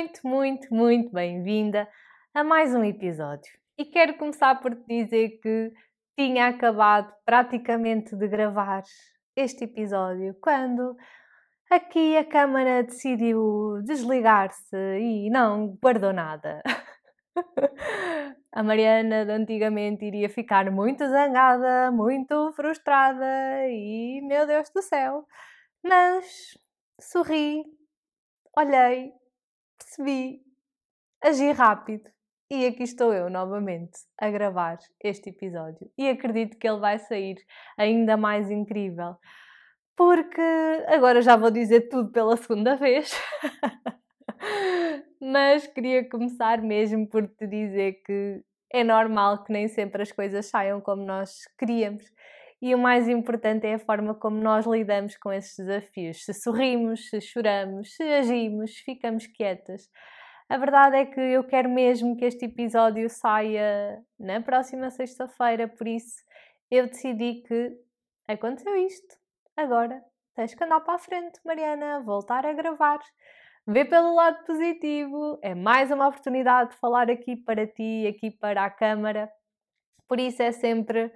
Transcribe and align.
muito, 0.00 0.26
muito, 0.26 0.74
muito 0.74 1.12
bem-vinda 1.12 1.86
a 2.32 2.42
mais 2.42 2.74
um 2.74 2.82
episódio. 2.82 3.52
E 3.76 3.84
quero 3.84 4.16
começar 4.16 4.58
por 4.58 4.74
te 4.74 4.86
dizer 4.86 5.38
que 5.42 5.70
tinha 6.18 6.46
acabado 6.46 7.12
praticamente 7.22 8.16
de 8.16 8.26
gravar 8.26 8.82
este 9.36 9.64
episódio 9.64 10.34
quando 10.40 10.96
aqui 11.70 12.16
a 12.16 12.24
câmara 12.24 12.82
decidiu 12.82 13.82
desligar-se 13.84 14.74
e 14.74 15.28
não 15.28 15.76
guardou 15.82 16.14
nada. 16.14 16.62
A 18.52 18.62
Mariana 18.62 19.26
de 19.26 19.32
antigamente 19.32 20.06
iria 20.06 20.30
ficar 20.30 20.70
muito 20.70 21.06
zangada, 21.06 21.92
muito 21.92 22.52
frustrada 22.54 23.68
e, 23.68 24.22
meu 24.22 24.46
Deus 24.46 24.70
do 24.70 24.80
céu, 24.80 25.26
mas 25.84 26.56
sorri, 26.98 27.62
olhei, 28.56 29.19
percebi, 29.90 30.40
agi 31.24 31.50
rápido 31.50 32.08
e 32.48 32.64
aqui 32.64 32.84
estou 32.84 33.12
eu 33.12 33.28
novamente 33.28 33.98
a 34.20 34.30
gravar 34.30 34.78
este 35.02 35.30
episódio 35.30 35.90
e 35.98 36.08
acredito 36.08 36.56
que 36.58 36.68
ele 36.68 36.78
vai 36.78 36.96
sair 36.98 37.36
ainda 37.76 38.16
mais 38.16 38.50
incrível 38.52 39.16
porque 39.96 40.40
agora 40.86 41.20
já 41.20 41.36
vou 41.36 41.50
dizer 41.50 41.88
tudo 41.88 42.10
pela 42.10 42.36
segunda 42.36 42.76
vez. 42.76 43.12
Mas 45.20 45.66
queria 45.66 46.08
começar 46.08 46.62
mesmo 46.62 47.06
por 47.06 47.26
te 47.26 47.46
dizer 47.46 48.00
que 48.06 48.42
é 48.72 48.82
normal 48.82 49.44
que 49.44 49.52
nem 49.52 49.68
sempre 49.68 50.02
as 50.02 50.10
coisas 50.10 50.46
saiam 50.46 50.80
como 50.80 51.04
nós 51.04 51.40
queríamos. 51.58 52.04
E 52.62 52.74
o 52.74 52.78
mais 52.78 53.08
importante 53.08 53.66
é 53.66 53.74
a 53.74 53.78
forma 53.78 54.14
como 54.14 54.36
nós 54.36 54.66
lidamos 54.66 55.16
com 55.16 55.32
esses 55.32 55.56
desafios. 55.56 56.24
Se 56.24 56.34
sorrimos, 56.34 57.08
se 57.08 57.20
choramos, 57.20 57.94
se 57.96 58.02
agimos, 58.02 58.76
ficamos 58.76 59.26
quietas. 59.26 59.88
A 60.48 60.58
verdade 60.58 60.96
é 60.96 61.06
que 61.06 61.20
eu 61.20 61.44
quero 61.44 61.70
mesmo 61.70 62.16
que 62.16 62.24
este 62.24 62.46
episódio 62.46 63.08
saia 63.08 64.02
na 64.18 64.42
próxima 64.42 64.90
sexta-feira, 64.90 65.68
por 65.68 65.86
isso 65.86 66.16
eu 66.70 66.86
decidi 66.86 67.42
que 67.46 67.72
aconteceu 68.28 68.74
isto. 68.76 69.16
Agora 69.56 70.02
tens 70.34 70.54
que 70.54 70.64
andar 70.64 70.80
para 70.80 70.94
a 70.94 70.98
frente, 70.98 71.40
Mariana, 71.44 72.00
voltar 72.00 72.44
a 72.44 72.52
gravar. 72.52 72.98
Vê 73.66 73.84
pelo 73.84 74.14
lado 74.14 74.44
positivo, 74.44 75.38
é 75.42 75.54
mais 75.54 75.90
uma 75.90 76.08
oportunidade 76.08 76.70
de 76.70 76.76
falar 76.76 77.10
aqui 77.10 77.36
para 77.36 77.66
ti, 77.66 78.06
aqui 78.06 78.30
para 78.30 78.64
a 78.64 78.70
câmara. 78.70 79.30
Por 80.08 80.18
isso 80.18 80.42
é 80.42 80.50
sempre 80.50 81.12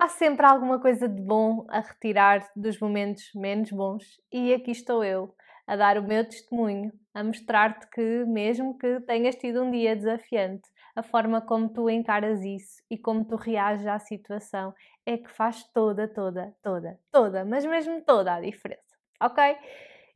há 0.00 0.08
sempre 0.08 0.46
alguma 0.46 0.80
coisa 0.80 1.06
de 1.06 1.20
bom 1.20 1.66
a 1.68 1.80
retirar 1.80 2.50
dos 2.56 2.80
momentos 2.80 3.30
menos 3.34 3.70
bons 3.70 4.18
e 4.32 4.54
aqui 4.54 4.70
estou 4.70 5.04
eu 5.04 5.34
a 5.66 5.76
dar 5.76 5.98
o 5.98 6.02
meu 6.02 6.24
testemunho, 6.24 6.90
a 7.12 7.22
mostrar-te 7.22 7.86
que 7.90 8.24
mesmo 8.24 8.78
que 8.78 8.98
tenhas 9.00 9.36
tido 9.36 9.62
um 9.62 9.70
dia 9.70 9.94
desafiante, 9.94 10.66
a 10.96 11.02
forma 11.02 11.42
como 11.42 11.68
tu 11.68 11.90
encaras 11.90 12.42
isso 12.42 12.82
e 12.90 12.96
como 12.96 13.26
tu 13.26 13.36
reages 13.36 13.86
à 13.86 13.98
situação 13.98 14.74
é 15.04 15.18
que 15.18 15.30
faz 15.30 15.64
toda, 15.64 16.08
toda, 16.08 16.56
toda, 16.62 16.98
toda, 17.12 17.44
mas 17.44 17.66
mesmo 17.66 18.00
toda 18.00 18.34
a 18.34 18.40
diferença, 18.40 18.96
ok? 19.20 19.54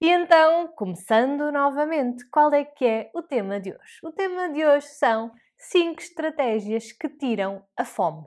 E 0.00 0.08
então, 0.08 0.66
começando 0.68 1.52
novamente, 1.52 2.26
qual 2.30 2.50
é 2.54 2.64
que 2.64 2.86
é 2.86 3.10
o 3.14 3.22
tema 3.22 3.60
de 3.60 3.70
hoje? 3.70 3.98
O 4.02 4.10
tema 4.10 4.50
de 4.50 4.64
hoje 4.64 4.86
são 4.86 5.30
5 5.58 6.00
estratégias 6.00 6.90
que 6.90 7.08
tiram 7.08 7.62
a 7.76 7.84
fome. 7.84 8.26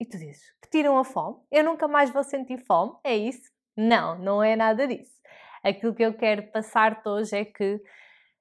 E 0.00 0.06
tu 0.06 0.16
dizes, 0.16 0.57
que 0.68 0.78
tiram 0.78 0.98
a 0.98 1.04
fome? 1.04 1.36
Eu 1.50 1.64
nunca 1.64 1.88
mais 1.88 2.10
vou 2.10 2.22
sentir 2.22 2.58
fome? 2.58 2.92
É 3.02 3.16
isso? 3.16 3.50
Não, 3.76 4.18
não 4.18 4.42
é 4.42 4.54
nada 4.54 4.86
disso. 4.86 5.18
Aquilo 5.64 5.94
que 5.94 6.02
eu 6.02 6.14
quero 6.14 6.50
passar-te 6.52 7.08
hoje 7.08 7.36
é 7.36 7.44
que 7.44 7.80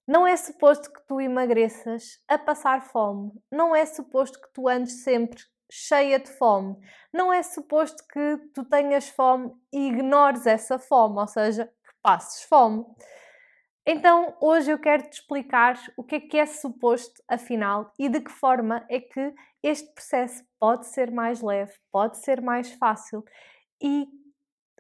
não 0.08 0.26
é 0.26 0.36
suposto 0.36 0.92
que 0.92 1.06
tu 1.08 1.20
emagreças 1.20 2.20
a 2.28 2.38
passar 2.38 2.82
fome. 2.82 3.32
Não 3.52 3.76
é 3.76 3.86
suposto 3.86 4.40
que 4.40 4.48
tu 4.54 4.68
andes 4.68 5.04
sempre 5.04 5.42
cheia 5.72 6.20
de 6.20 6.30
fome. 6.30 6.78
Não 7.14 7.32
é 7.32 7.44
suposto 7.44 8.04
que 8.12 8.38
tu 8.54 8.64
tenhas 8.66 9.10
fome 9.10 9.52
e 9.74 9.88
ignores 9.90 10.46
essa 10.46 10.80
fome, 10.80 11.20
ou 11.20 11.28
seja, 11.28 11.70
passes 12.02 12.44
fome. 12.44 12.86
Então, 13.90 14.36
hoje 14.42 14.70
eu 14.70 14.78
quero 14.78 15.04
te 15.04 15.14
explicar 15.14 15.80
o 15.96 16.04
que 16.04 16.16
é 16.16 16.20
que 16.20 16.38
é 16.38 16.46
suposto, 16.46 17.24
afinal, 17.26 17.94
e 17.98 18.10
de 18.10 18.20
que 18.20 18.30
forma 18.30 18.86
é 18.90 19.00
que 19.00 19.34
este 19.64 19.94
processo 19.94 20.44
pode 20.60 20.88
ser 20.88 21.10
mais 21.10 21.42
leve, 21.42 21.72
pode 21.90 22.18
ser 22.18 22.42
mais 22.42 22.70
fácil 22.74 23.24
e, 23.82 24.06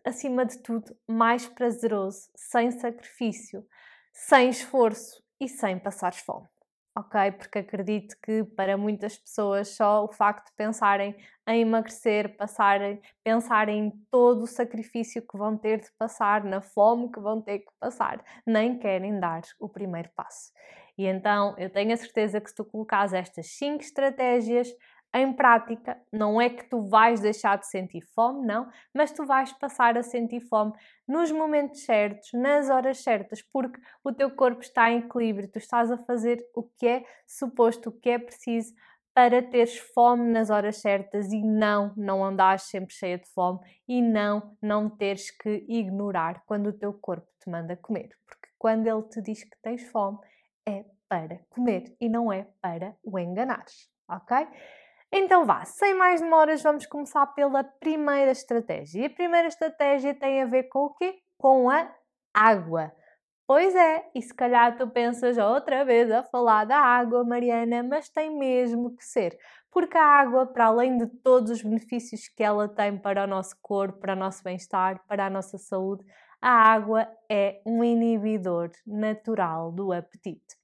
acima 0.03 0.45
de 0.45 0.61
tudo, 0.61 0.93
mais 1.07 1.47
prazeroso, 1.47 2.29
sem 2.35 2.69
sacrifício, 2.69 3.65
sem 4.11 4.49
esforço 4.49 5.23
e 5.39 5.47
sem 5.47 5.79
passar 5.79 6.13
fome 6.13 6.49
ok? 6.97 7.31
Porque 7.33 7.59
acredito 7.59 8.15
que 8.23 8.43
para 8.43 8.75
muitas 8.75 9.17
pessoas 9.17 9.69
só 9.69 10.03
o 10.03 10.11
facto 10.11 10.47
de 10.47 10.55
pensarem 10.55 11.15
em 11.47 11.61
emagrecer, 11.61 12.35
passarem, 12.35 12.99
pensarem 13.23 13.85
em 13.85 13.91
todo 14.09 14.43
o 14.43 14.47
sacrifício 14.47 15.21
que 15.21 15.37
vão 15.37 15.55
ter 15.55 15.79
de 15.79 15.91
passar, 15.97 16.43
na 16.43 16.59
fome 16.59 17.11
que 17.11 17.19
vão 17.19 17.39
ter 17.39 17.59
que 17.59 17.71
passar, 17.79 18.23
nem 18.45 18.77
querem 18.79 19.19
dar 19.19 19.41
o 19.59 19.69
primeiro 19.69 20.09
passo. 20.15 20.51
E 20.97 21.05
então 21.05 21.53
eu 21.59 21.69
tenho 21.69 21.93
a 21.93 21.97
certeza 21.97 22.41
que 22.41 22.49
se 22.49 22.55
tu 22.55 22.65
colocares 22.65 23.13
estas 23.13 23.47
5 23.51 23.83
estratégias 23.83 24.67
em 25.13 25.33
prática, 25.33 25.97
não 26.11 26.39
é 26.39 26.49
que 26.49 26.69
tu 26.69 26.81
vais 26.81 27.19
deixar 27.19 27.57
de 27.57 27.67
sentir 27.67 28.01
fome, 28.13 28.45
não, 28.45 28.69
mas 28.93 29.11
tu 29.11 29.25
vais 29.25 29.51
passar 29.53 29.97
a 29.97 30.03
sentir 30.03 30.41
fome 30.41 30.73
nos 31.07 31.31
momentos 31.31 31.83
certos, 31.83 32.29
nas 32.33 32.69
horas 32.69 32.99
certas, 32.99 33.41
porque 33.41 33.79
o 34.03 34.11
teu 34.11 34.29
corpo 34.29 34.61
está 34.61 34.91
em 34.91 34.99
equilíbrio, 34.99 35.49
tu 35.49 35.57
estás 35.57 35.91
a 35.91 35.97
fazer 35.97 36.45
o 36.53 36.63
que 36.63 36.87
é 36.87 37.05
suposto, 37.25 37.89
o 37.89 37.91
que 37.91 38.09
é 38.09 38.19
preciso 38.19 38.73
para 39.17 39.41
teres 39.41 39.79
fome 39.79 40.29
nas 40.29 40.51
horas 40.51 40.77
certas 40.77 41.31
e 41.33 41.41
não, 41.41 41.91
não 41.97 42.23
andares 42.23 42.63
sempre 42.63 42.93
cheia 42.93 43.17
de 43.17 43.27
fome 43.29 43.59
e 43.87 43.99
não, 43.99 44.55
não 44.61 44.87
teres 44.87 45.31
que 45.31 45.65
ignorar 45.67 46.43
quando 46.45 46.67
o 46.67 46.73
teu 46.73 46.93
corpo 46.93 47.27
te 47.39 47.49
manda 47.49 47.75
comer, 47.75 48.09
porque 48.27 48.47
quando 48.59 48.85
ele 48.85 49.01
te 49.03 49.19
diz 49.21 49.43
que 49.43 49.57
tens 49.63 49.89
fome, 49.89 50.19
é 50.67 50.85
para 51.09 51.39
comer 51.49 51.95
e 51.99 52.07
não 52.07 52.31
é 52.31 52.47
para 52.61 52.95
o 53.03 53.17
enganares, 53.17 53.89
ok? 54.07 54.47
Então 55.11 55.45
vá, 55.45 55.63
sem 55.65 55.93
mais 55.95 56.21
demoras, 56.21 56.61
vamos 56.61 56.85
começar 56.85 57.25
pela 57.27 57.63
primeira 57.63 58.31
estratégia. 58.31 59.01
E 59.01 59.05
a 59.05 59.09
primeira 59.09 59.47
estratégia 59.47 60.13
tem 60.13 60.41
a 60.41 60.45
ver 60.45 60.63
com 60.63 60.85
o 60.85 60.93
quê? 60.93 61.19
Com 61.37 61.69
a 61.69 61.89
água. 62.33 62.91
Pois 63.47 63.73
é, 63.73 64.09
e 64.13 64.21
se 64.21 64.33
calhar 64.33 64.77
tu 64.77 64.89
pensas 64.89 65.37
outra 65.37 65.85
vez 65.85 66.11
a 66.11 66.21
falar 66.21 66.65
da 66.65 66.77
água, 66.77 67.23
Mariana, 67.23 67.81
mas 67.81 68.09
tem 68.09 68.37
mesmo 68.37 68.93
que 68.95 69.05
ser. 69.05 69.37
Porque 69.71 69.97
a 69.97 70.03
água, 70.03 70.45
para 70.45 70.65
além 70.65 70.97
de 70.97 71.07
todos 71.07 71.51
os 71.51 71.61
benefícios 71.61 72.27
que 72.27 72.43
ela 72.43 72.67
tem 72.67 72.97
para 72.97 73.23
o 73.23 73.27
nosso 73.27 73.55
corpo, 73.61 73.99
para 73.99 74.13
o 74.13 74.17
nosso 74.17 74.43
bem-estar, 74.43 75.01
para 75.07 75.27
a 75.27 75.29
nossa 75.29 75.57
saúde, 75.57 76.03
a 76.41 76.49
água 76.49 77.07
é 77.29 77.61
um 77.65 77.83
inibidor 77.83 78.69
natural 78.85 79.71
do 79.71 79.93
apetite. 79.93 80.57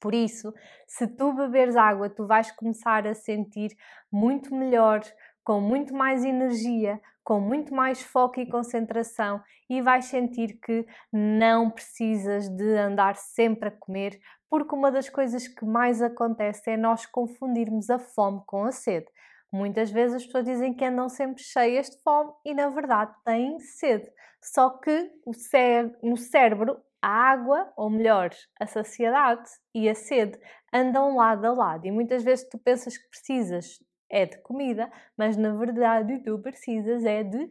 Por 0.00 0.14
isso, 0.14 0.52
se 0.86 1.06
tu 1.06 1.32
beberes 1.32 1.76
água, 1.76 2.08
tu 2.08 2.26
vais 2.26 2.50
começar 2.52 3.06
a 3.06 3.14
sentir 3.14 3.76
muito 4.10 4.54
melhor, 4.54 5.02
com 5.44 5.60
muito 5.60 5.94
mais 5.94 6.24
energia, 6.24 7.00
com 7.22 7.38
muito 7.38 7.74
mais 7.74 8.02
foco 8.02 8.40
e 8.40 8.50
concentração 8.50 9.42
e 9.68 9.80
vais 9.80 10.06
sentir 10.06 10.58
que 10.60 10.86
não 11.12 11.70
precisas 11.70 12.48
de 12.48 12.76
andar 12.76 13.14
sempre 13.16 13.68
a 13.68 13.72
comer, 13.72 14.18
porque 14.48 14.74
uma 14.74 14.90
das 14.90 15.08
coisas 15.08 15.46
que 15.46 15.64
mais 15.64 16.02
acontece 16.02 16.70
é 16.70 16.76
nós 16.76 17.06
confundirmos 17.06 17.88
a 17.90 17.98
fome 17.98 18.42
com 18.46 18.64
a 18.64 18.72
sede. 18.72 19.06
Muitas 19.52 19.90
vezes 19.90 20.16
as 20.16 20.24
pessoas 20.24 20.44
dizem 20.44 20.72
que 20.72 20.84
andam 20.84 21.08
sempre 21.08 21.42
cheias 21.42 21.90
de 21.90 22.00
fome 22.02 22.32
e 22.44 22.54
na 22.54 22.68
verdade 22.68 23.12
têm 23.24 23.58
sede. 23.58 24.08
Só 24.42 24.70
que 24.70 25.10
o 25.26 25.34
cé 25.34 25.90
no 26.02 26.16
cérebro 26.16 26.80
a 27.02 27.08
água, 27.08 27.72
ou 27.76 27.88
melhor, 27.88 28.30
a 28.58 28.66
saciedade 28.66 29.48
e 29.74 29.88
a 29.88 29.94
sede 29.94 30.38
andam 30.72 31.16
lado 31.16 31.46
a 31.46 31.52
lado 31.52 31.86
e 31.86 31.90
muitas 31.90 32.22
vezes 32.22 32.48
tu 32.48 32.58
pensas 32.58 32.96
que 32.96 33.08
precisas 33.08 33.78
é 34.10 34.26
de 34.26 34.38
comida, 34.42 34.90
mas 35.16 35.36
na 35.36 35.54
verdade 35.54 36.22
tu 36.22 36.38
precisas 36.38 37.04
é 37.04 37.22
de 37.22 37.50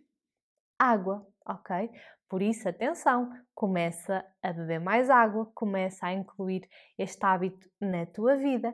água, 0.78 1.26
ok? 1.46 1.90
Por 2.30 2.44
isso, 2.44 2.70
atenção, 2.70 3.32
começa 3.56 4.24
a 4.44 4.54
beber 4.54 4.80
mais 4.80 5.10
água, 5.10 5.52
começa 5.56 6.06
a 6.06 6.14
incluir 6.14 6.70
este 6.98 7.26
hábito 7.26 7.68
na 7.82 8.06
tua 8.06 8.36
vida. 8.38 8.74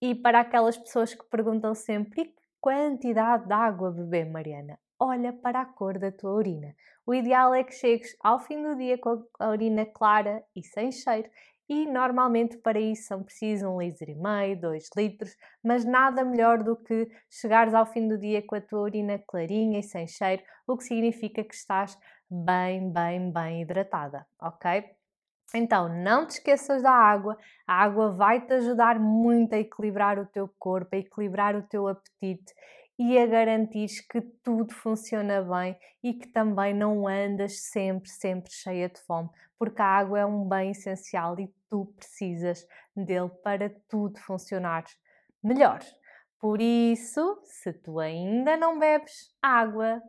E 0.00 0.14
para 0.14 0.40
aquelas 0.40 0.78
pessoas 0.78 1.14
que 1.14 1.24
perguntam 1.26 1.74
sempre: 1.74 2.34
quantidade 2.58 3.46
de 3.46 3.52
água 3.52 3.90
beber, 3.90 4.30
Mariana? 4.30 4.78
Olha 4.98 5.32
para 5.32 5.60
a 5.60 5.66
cor 5.66 5.98
da 5.98 6.10
tua 6.10 6.32
urina. 6.32 6.74
O 7.06 7.14
ideal 7.14 7.54
é 7.54 7.62
que 7.62 7.72
chegues 7.72 8.16
ao 8.20 8.38
fim 8.38 8.62
do 8.62 8.76
dia 8.76 8.98
com 8.98 9.24
a 9.38 9.50
urina 9.50 9.86
clara 9.86 10.42
e 10.54 10.62
sem 10.62 10.90
cheiro 10.90 11.28
e 11.68 11.84
normalmente 11.86 12.56
para 12.58 12.78
isso 12.78 13.08
são 13.08 13.22
precisos 13.22 13.68
um 13.68 13.80
litro 13.80 14.08
e 14.08 14.14
meio, 14.14 14.60
dois 14.60 14.88
litros, 14.96 15.36
mas 15.62 15.84
nada 15.84 16.24
melhor 16.24 16.62
do 16.62 16.76
que 16.76 17.08
chegares 17.28 17.74
ao 17.74 17.86
fim 17.86 18.06
do 18.06 18.16
dia 18.16 18.40
com 18.40 18.54
a 18.54 18.60
tua 18.60 18.82
urina 18.82 19.18
clarinha 19.26 19.80
e 19.80 19.82
sem 19.82 20.06
cheiro, 20.06 20.42
o 20.66 20.76
que 20.76 20.84
significa 20.84 21.42
que 21.42 21.54
estás 21.54 21.98
bem, 22.30 22.92
bem, 22.92 23.32
bem 23.32 23.62
hidratada, 23.62 24.26
ok? 24.40 24.84
Então, 25.54 25.88
não 25.88 26.26
te 26.26 26.32
esqueças 26.32 26.82
da 26.82 26.90
água. 26.90 27.38
A 27.66 27.84
água 27.84 28.10
vai 28.10 28.44
te 28.44 28.52
ajudar 28.54 28.98
muito 28.98 29.54
a 29.54 29.58
equilibrar 29.58 30.18
o 30.18 30.26
teu 30.26 30.50
corpo, 30.58 30.94
a 30.94 30.98
equilibrar 30.98 31.54
o 31.54 31.62
teu 31.62 31.86
apetite 31.86 32.52
e 32.98 33.18
a 33.18 33.26
garantir 33.26 34.06
que 34.08 34.20
tudo 34.42 34.72
funciona 34.72 35.42
bem 35.42 35.78
e 36.02 36.14
que 36.14 36.28
também 36.28 36.74
não 36.74 37.06
andas 37.06 37.60
sempre, 37.60 38.08
sempre 38.08 38.50
cheia 38.50 38.88
de 38.88 39.00
fome, 39.00 39.28
porque 39.58 39.82
a 39.82 39.86
água 39.86 40.20
é 40.20 40.26
um 40.26 40.48
bem 40.48 40.70
essencial 40.70 41.38
e 41.38 41.52
tu 41.68 41.92
precisas 41.96 42.66
dele 42.94 43.30
para 43.42 43.70
tudo 43.88 44.18
funcionar 44.20 44.84
melhor. 45.42 45.80
Por 46.38 46.60
isso, 46.60 47.40
se 47.44 47.72
tu 47.72 47.98
ainda 47.98 48.56
não 48.56 48.78
bebes 48.78 49.30
água 49.42 50.02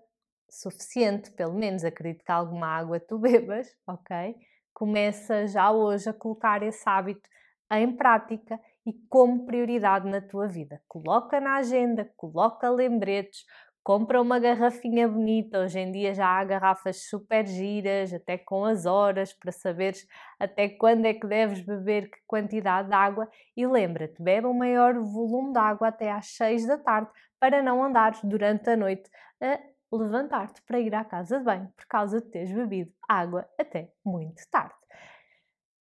suficiente, 0.49 1.31
pelo 1.31 1.53
menos 1.53 1.83
acredito 1.83 2.23
que 2.23 2.31
alguma 2.31 2.67
água 2.67 2.99
tu 2.99 3.17
bebas, 3.19 3.67
ok? 3.85 4.35
Começa 4.73 5.47
já 5.47 5.71
hoje 5.71 6.09
a 6.09 6.13
colocar 6.13 6.61
esse 6.63 6.87
hábito 6.87 7.27
em 7.71 7.95
prática 7.95 8.59
e 8.87 8.93
como 9.09 9.45
prioridade 9.45 10.07
na 10.07 10.21
tua 10.21 10.47
vida. 10.47 10.81
Coloca 10.87 11.41
na 11.41 11.57
agenda, 11.57 12.09
coloca 12.15 12.69
lembretes, 12.69 13.43
compra 13.83 14.21
uma 14.21 14.39
garrafinha 14.39 15.09
bonita. 15.09 15.59
Hoje 15.59 15.77
em 15.77 15.91
dia 15.91 16.13
já 16.13 16.25
há 16.25 16.43
garrafas 16.45 17.09
super 17.09 17.45
giras, 17.45 18.13
até 18.13 18.37
com 18.37 18.63
as 18.63 18.85
horas, 18.85 19.33
para 19.33 19.51
saberes 19.51 20.07
até 20.39 20.69
quando 20.69 21.05
é 21.05 21.13
que 21.13 21.27
deves 21.27 21.59
beber 21.59 22.09
que 22.09 22.17
quantidade 22.25 22.87
de 22.87 22.95
água. 22.95 23.29
E 23.57 23.67
lembra-te, 23.67 24.23
bebe 24.23 24.47
o 24.47 24.53
maior 24.53 24.93
volume 24.93 25.51
de 25.51 25.59
água 25.59 25.89
até 25.89 26.09
às 26.09 26.27
6 26.27 26.65
da 26.65 26.77
tarde, 26.77 27.11
para 27.41 27.61
não 27.61 27.83
andares 27.83 28.21
durante 28.23 28.69
a 28.69 28.77
noite 28.77 29.09
a 29.41 29.59
levantar-te 29.91 30.61
para 30.61 30.79
ir 30.79 30.95
à 30.95 31.03
casa 31.03 31.39
de 31.39 31.43
banho 31.43 31.69
por 31.75 31.85
causa 31.87 32.21
de 32.21 32.27
teres 32.29 32.53
bebido 32.53 32.93
água 33.07 33.45
até 33.59 33.91
muito 34.05 34.41
tarde. 34.49 34.86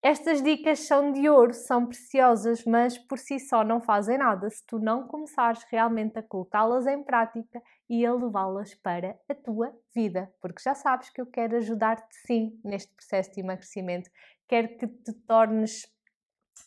Estas 0.09 0.41
dicas 0.41 0.87
são 0.87 1.11
de 1.11 1.29
ouro, 1.29 1.53
são 1.53 1.85
preciosas, 1.85 2.65
mas 2.65 2.97
por 2.97 3.19
si 3.19 3.41
só 3.41 3.65
não 3.65 3.81
fazem 3.81 4.17
nada 4.17 4.49
se 4.49 4.65
tu 4.65 4.79
não 4.79 5.05
começares 5.09 5.65
realmente 5.69 6.17
a 6.17 6.23
colocá-las 6.23 6.87
em 6.87 7.03
prática 7.03 7.61
e 7.91 8.07
a 8.07 8.15
levá-las 8.15 8.73
para 8.73 9.19
a 9.29 9.35
tua 9.35 9.77
vida. 9.93 10.33
Porque 10.41 10.63
já 10.63 10.77
sabes 10.77 11.11
que 11.11 11.21
eu 11.21 11.27
quero 11.27 11.57
ajudar-te 11.57 12.15
sim 12.25 12.57
neste 12.63 12.95
processo 12.95 13.33
de 13.33 13.41
emagrecimento, 13.41 14.09
quero 14.47 14.79
que 14.79 14.87
te 14.87 15.13
tornes 15.27 15.93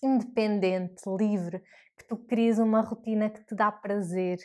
independente, 0.04 1.04
livre, 1.08 1.64
que 1.98 2.06
tu 2.06 2.18
cries 2.18 2.60
uma 2.60 2.82
rotina 2.82 3.30
que 3.30 3.42
te 3.46 3.56
dá 3.56 3.72
prazer, 3.72 4.40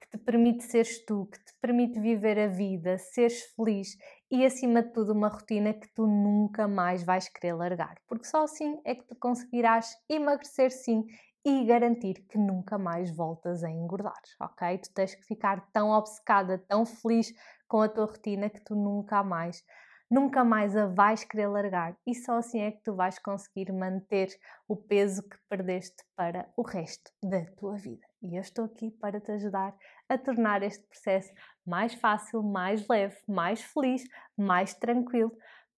que 0.00 0.18
te 0.18 0.18
permite 0.18 0.64
seres 0.64 1.04
tu, 1.04 1.26
que 1.26 1.38
te 1.38 1.54
permite 1.60 2.00
viver 2.00 2.40
a 2.40 2.48
vida, 2.48 2.98
seres 2.98 3.54
feliz 3.54 3.96
e, 4.32 4.46
acima 4.46 4.82
de 4.82 4.90
tudo, 4.94 5.12
uma 5.12 5.28
rotina 5.28 5.74
que 5.74 5.86
tu 5.94 6.06
nunca 6.06 6.66
mais 6.66 7.04
vais 7.04 7.28
querer 7.28 7.52
largar, 7.52 7.98
porque 8.08 8.24
só 8.24 8.44
assim 8.44 8.80
é 8.82 8.94
que 8.94 9.04
tu 9.04 9.14
conseguirás 9.14 9.94
emagrecer 10.08 10.70
sim 10.70 11.04
e 11.44 11.66
garantir 11.66 12.24
que 12.30 12.38
nunca 12.38 12.78
mais 12.78 13.14
voltas 13.14 13.62
a 13.62 13.70
engordar, 13.70 14.22
ok? 14.40 14.78
Tu 14.78 14.90
tens 14.94 15.14
que 15.14 15.22
ficar 15.24 15.68
tão 15.70 15.90
obcecada, 15.90 16.56
tão 16.66 16.86
feliz 16.86 17.30
com 17.68 17.82
a 17.82 17.88
tua 17.90 18.06
rotina 18.06 18.48
que 18.48 18.60
tu 18.64 18.74
nunca 18.74 19.22
mais 19.22 19.62
nunca 20.10 20.44
mais 20.44 20.76
a 20.76 20.86
vais 20.86 21.24
querer 21.24 21.48
largar 21.48 21.96
e 22.06 22.14
só 22.14 22.36
assim 22.36 22.60
é 22.60 22.70
que 22.70 22.82
tu 22.82 22.94
vais 22.94 23.18
conseguir 23.18 23.72
manter 23.72 24.28
o 24.68 24.76
peso 24.76 25.22
que 25.26 25.36
perdeste 25.48 26.04
para 26.14 26.50
o 26.56 26.62
resto 26.62 27.10
da 27.22 27.44
tua 27.56 27.76
vida. 27.76 28.11
E 28.22 28.36
eu 28.36 28.40
estou 28.40 28.64
aqui 28.64 28.90
para 28.90 29.20
te 29.20 29.32
ajudar 29.32 29.74
a 30.08 30.16
tornar 30.16 30.62
este 30.62 30.84
processo 30.86 31.32
mais 31.66 31.94
fácil, 31.94 32.42
mais 32.42 32.86
leve, 32.88 33.16
mais 33.26 33.60
feliz, 33.62 34.04
mais 34.36 34.74
tranquilo, 34.74 35.32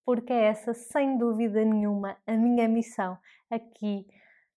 porque 0.05 0.32
é 0.32 0.44
essa, 0.44 0.75
sem 0.75 1.17
dúvida 1.17 1.64
nenhuma, 1.64 2.17
a 2.26 2.32
minha 2.32 2.69
missão 2.69 3.17
aqui 3.50 4.06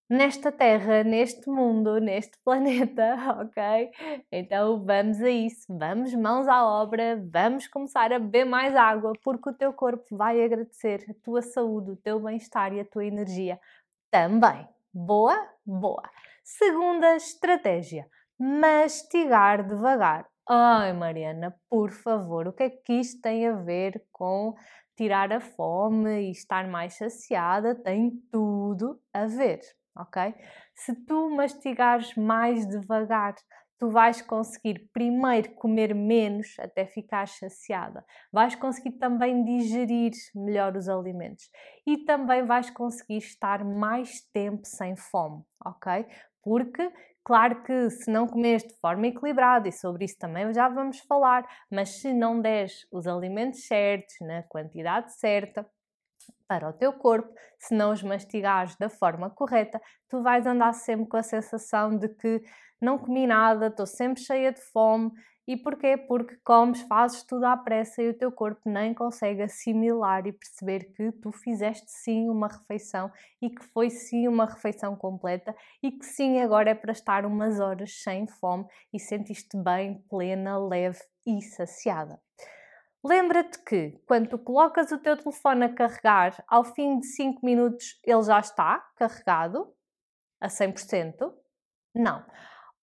nesta 0.10 0.52
Terra, 0.52 1.04
neste 1.04 1.50
mundo, 1.50 2.00
neste 2.00 2.38
planeta, 2.44 3.16
ok? 3.42 3.92
Então 4.32 4.84
vamos 4.84 5.22
a 5.22 5.30
isso, 5.30 5.66
vamos 5.70 6.14
mãos 6.14 6.48
à 6.48 6.66
obra, 6.66 7.22
vamos 7.32 7.68
começar 7.68 8.12
a 8.12 8.20
beber 8.20 8.46
mais 8.46 8.76
água, 8.76 9.14
porque 9.24 9.50
o 9.50 9.54
teu 9.54 9.74
corpo 9.74 10.06
vai 10.16 10.44
agradecer 10.44 11.06
a 11.10 11.14
tua 11.24 11.42
saúde, 11.42 11.92
o 11.92 11.98
teu 11.98 12.20
bem-estar 12.20 12.74
e 12.74 12.80
a 12.80 12.86
tua 12.86 13.06
energia 13.06 13.60
também. 14.12 14.68
Boa? 14.94 15.50
Boa! 15.66 16.04
Segunda 16.50 17.18
estratégia: 17.18 18.08
mastigar 18.40 19.68
devagar. 19.68 20.26
Ai, 20.48 20.94
Mariana, 20.94 21.54
por 21.70 21.92
favor, 21.92 22.48
o 22.48 22.54
que 22.54 22.64
é 22.64 22.70
que 22.70 22.94
isto 22.94 23.22
tem 23.22 23.46
a 23.46 23.52
ver 23.52 24.02
com 24.14 24.56
tirar 24.96 25.34
a 25.34 25.42
fome 25.42 26.22
e 26.22 26.32
estar 26.32 26.66
mais 26.66 26.94
saciada? 26.94 27.76
Tem 27.76 28.12
tudo 28.32 28.98
a 29.14 29.26
ver 29.26 29.60
ok? 29.98 30.34
Se 30.76 30.96
tu 31.06 31.30
mastigares 31.30 32.16
mais 32.16 32.68
devagar, 32.68 33.36
tu 33.80 33.90
vais 33.90 34.22
conseguir 34.22 34.90
primeiro 34.92 35.54
comer 35.54 35.94
menos 35.94 36.56
até 36.60 36.86
ficar 36.86 37.28
saciada. 37.28 38.04
Vais 38.32 38.56
conseguir 38.56 38.94
também 38.94 39.44
digerir 39.44 40.12
melhor 40.36 40.76
os 40.76 40.90
alimentos 40.90 41.50
e 41.86 41.98
também 41.98 42.46
vais 42.46 42.70
conseguir 42.70 43.18
estar 43.18 43.64
mais 43.64 44.22
tempo 44.34 44.62
sem 44.66 44.96
fome, 44.96 45.44
ok? 45.64 46.06
Porque 46.48 46.90
Claro 47.28 47.62
que 47.64 47.90
se 47.90 48.10
não 48.10 48.26
comes 48.26 48.64
de 48.64 48.74
forma 48.80 49.06
equilibrada, 49.08 49.68
e 49.68 49.72
sobre 49.74 50.06
isso 50.06 50.18
também 50.18 50.54
já 50.54 50.70
vamos 50.70 51.00
falar, 51.00 51.46
mas 51.70 52.00
se 52.00 52.14
não 52.14 52.40
deres 52.40 52.88
os 52.90 53.06
alimentos 53.06 53.68
certos, 53.68 54.16
na 54.22 54.44
quantidade 54.44 55.14
certa, 55.20 55.70
para 56.48 56.70
o 56.70 56.72
teu 56.72 56.94
corpo, 56.94 57.30
se 57.60 57.76
não 57.76 57.92
os 57.92 58.02
mastigares 58.02 58.78
da 58.78 58.88
forma 58.88 59.30
correta, 59.30 59.82
tu 60.08 60.24
vais 60.24 60.48
andar 60.48 60.72
sempre 60.72 61.06
com 61.06 61.18
a 61.18 61.22
sensação 61.22 61.98
de 61.98 62.08
que 62.08 62.42
não 62.80 62.98
comi 62.98 63.28
nada, 63.28 63.68
estou 63.68 63.86
sempre 63.86 64.24
cheia 64.24 64.54
de 64.54 64.62
fome. 64.72 65.12
E 65.48 65.56
porquê? 65.56 65.96
Porque 65.96 66.36
comes, 66.44 66.82
fazes 66.82 67.24
tudo 67.24 67.46
à 67.46 67.56
pressa 67.56 68.04
e 68.04 68.10
o 68.10 68.14
teu 68.14 68.30
corpo 68.30 68.70
nem 68.70 68.94
consegue 68.94 69.42
assimilar 69.42 70.28
e 70.28 70.34
perceber 70.34 70.92
que 70.92 71.10
tu 71.14 71.32
fizeste 71.32 71.86
sim 71.88 72.30
uma 72.30 72.50
refeição 72.50 73.10
e 73.42 73.50
que 73.50 73.64
foi 73.64 73.90
sim 73.90 74.28
uma 74.28 74.46
refeição 74.46 74.94
completa 74.94 75.56
e 75.82 75.90
que 75.90 76.06
sim 76.06 76.42
agora 76.42 76.72
é 76.72 76.76
para 76.76 76.92
estar 76.92 77.26
umas 77.26 77.62
horas 77.62 77.94
sem 78.04 78.28
fome 78.28 78.66
e 78.94 79.00
sentiste 79.00 79.56
bem, 79.56 80.04
plena, 80.10 80.58
leve 80.58 81.00
e 81.26 81.42
saciada. 81.42 82.20
Lembra-te 83.02 83.64
que 83.64 83.98
quando 84.06 84.28
tu 84.28 84.38
colocas 84.38 84.92
o 84.92 84.98
teu 84.98 85.16
telefone 85.16 85.64
a 85.64 85.74
carregar, 85.74 86.44
ao 86.46 86.66
fim 86.66 87.00
de 87.00 87.08
5 87.08 87.46
minutos 87.46 87.98
ele 88.04 88.24
já 88.24 88.40
está 88.40 88.80
carregado 88.98 89.74
a 90.42 90.48
100%? 90.50 91.34
Não. 91.96 92.26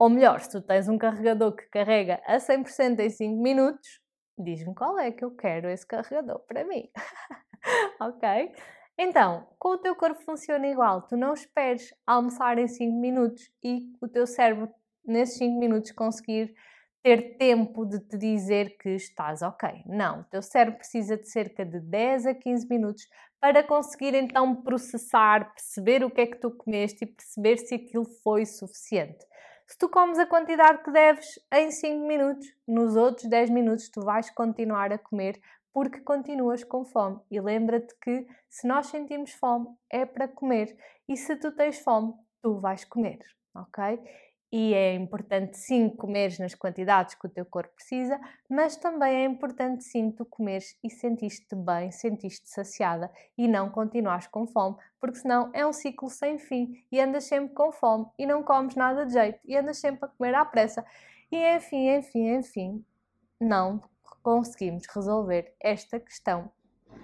Ou 0.05 0.11
melhor, 0.11 0.39
se 0.41 0.51
tu 0.51 0.61
tens 0.61 0.87
um 0.87 0.99
carregador 0.99 1.57
que 1.57 1.67
carrega 1.71 2.21
a 2.27 2.37
100% 2.37 3.01
em 3.01 3.09
5 3.09 3.41
minutos, 3.41 4.03
diz-me 4.37 4.75
qual 4.75 4.99
é 4.99 5.11
que 5.11 5.25
eu 5.25 5.31
quero 5.31 5.67
esse 5.71 5.87
carregador 5.87 6.41
para 6.41 6.63
mim. 6.63 6.91
ok? 7.99 8.53
Então, 8.99 9.49
com 9.59 9.71
o 9.71 9.79
teu 9.79 9.97
corpo 9.97 10.21
funciona 10.21 10.67
igual. 10.67 11.09
Tu 11.09 11.17
não 11.17 11.33
esperes 11.33 11.89
almoçar 12.07 12.59
em 12.59 12.69
5 12.69 12.95
minutos 13.01 13.51
e 13.65 13.95
o 13.99 14.07
teu 14.07 14.27
cérebro, 14.27 14.69
nesses 15.07 15.39
5 15.39 15.59
minutos, 15.59 15.91
conseguir 15.93 16.55
ter 17.03 17.39
tempo 17.39 17.87
de 17.87 17.99
te 18.01 18.19
dizer 18.19 18.77
que 18.77 18.91
estás 18.91 19.41
ok. 19.41 19.85
Não, 19.87 20.21
o 20.21 20.25
teu 20.25 20.43
cérebro 20.43 20.81
precisa 20.81 21.17
de 21.17 21.31
cerca 21.31 21.65
de 21.65 21.81
10 21.81 22.27
a 22.27 22.35
15 22.35 22.69
minutos 22.69 23.09
para 23.41 23.63
conseguir 23.63 24.15
então 24.15 24.55
processar, 24.55 25.55
perceber 25.55 26.05
o 26.05 26.11
que 26.11 26.21
é 26.21 26.27
que 26.27 26.37
tu 26.37 26.51
comeste 26.51 27.05
e 27.05 27.07
perceber 27.07 27.57
se 27.57 27.77
aquilo 27.77 28.05
foi 28.23 28.45
suficiente. 28.45 29.25
Se 29.67 29.79
tu 29.79 29.89
comes 29.89 30.19
a 30.19 30.27
quantidade 30.27 30.83
que 30.83 30.91
deves 30.91 31.39
em 31.53 31.71
5 31.71 32.07
minutos, 32.07 32.47
nos 32.69 32.97
outros 32.97 33.29
10 33.29 33.51
minutos 33.51 33.89
tu 33.89 34.03
vais 34.03 34.29
continuar 34.31 34.93
a 34.93 34.99
comer 34.99 35.41
porque 35.73 36.01
continuas 36.01 36.63
com 36.63 36.85
fome. 36.85 37.21
E 37.31 37.41
lembra-te 37.41 37.95
que 38.01 38.27
se 38.49 38.69
nós 38.69 38.87
sentimos 38.87 39.33
fome 39.33 39.67
é 39.91 40.05
para 40.07 40.29
comer 40.29 40.77
e 41.09 41.17
se 41.17 41.35
tu 41.37 41.51
tens 41.51 41.81
fome, 41.81 42.15
tu 42.43 42.61
vais 42.61 42.85
comer, 42.85 43.19
ok? 43.55 43.99
E 44.57 44.73
é 44.73 44.95
importante 44.95 45.57
sim 45.57 45.89
comeres 45.89 46.39
nas 46.39 46.55
quantidades 46.55 47.17
que 47.17 47.27
o 47.27 47.29
teu 47.29 47.45
corpo 47.45 47.75
precisa, 47.75 48.21
mas 48.49 48.77
também 48.77 49.13
é 49.13 49.25
importante 49.25 49.83
sim 49.83 50.13
tu 50.13 50.25
comeres 50.25 50.79
e 50.81 50.89
sentiste 50.89 51.57
bem, 51.57 51.91
sentiste 51.91 52.49
saciada 52.49 53.11
e 53.37 53.49
não 53.49 53.69
continuares 53.69 54.29
com 54.29 54.47
fome, 54.47 54.77
porque 55.01 55.19
senão 55.19 55.51
é 55.53 55.67
um 55.67 55.73
ciclo 55.73 56.09
sem 56.09 56.39
fim 56.39 56.87
e 56.93 57.01
andas 57.01 57.25
sempre 57.25 57.53
com 57.53 57.73
fome 57.73 58.07
e 58.17 58.25
não 58.25 58.45
comes 58.45 58.77
nada 58.77 59.05
de 59.05 59.15
jeito 59.15 59.41
e 59.45 59.57
andas 59.57 59.79
sempre 59.79 60.05
a 60.05 60.09
comer 60.09 60.37
à 60.37 60.45
pressa. 60.45 60.87
E 61.33 61.57
enfim, 61.57 61.89
enfim, 61.89 62.37
enfim, 62.37 62.85
não 63.41 63.83
conseguimos 64.23 64.87
resolver 64.87 65.53
esta 65.59 65.99
questão 65.99 66.49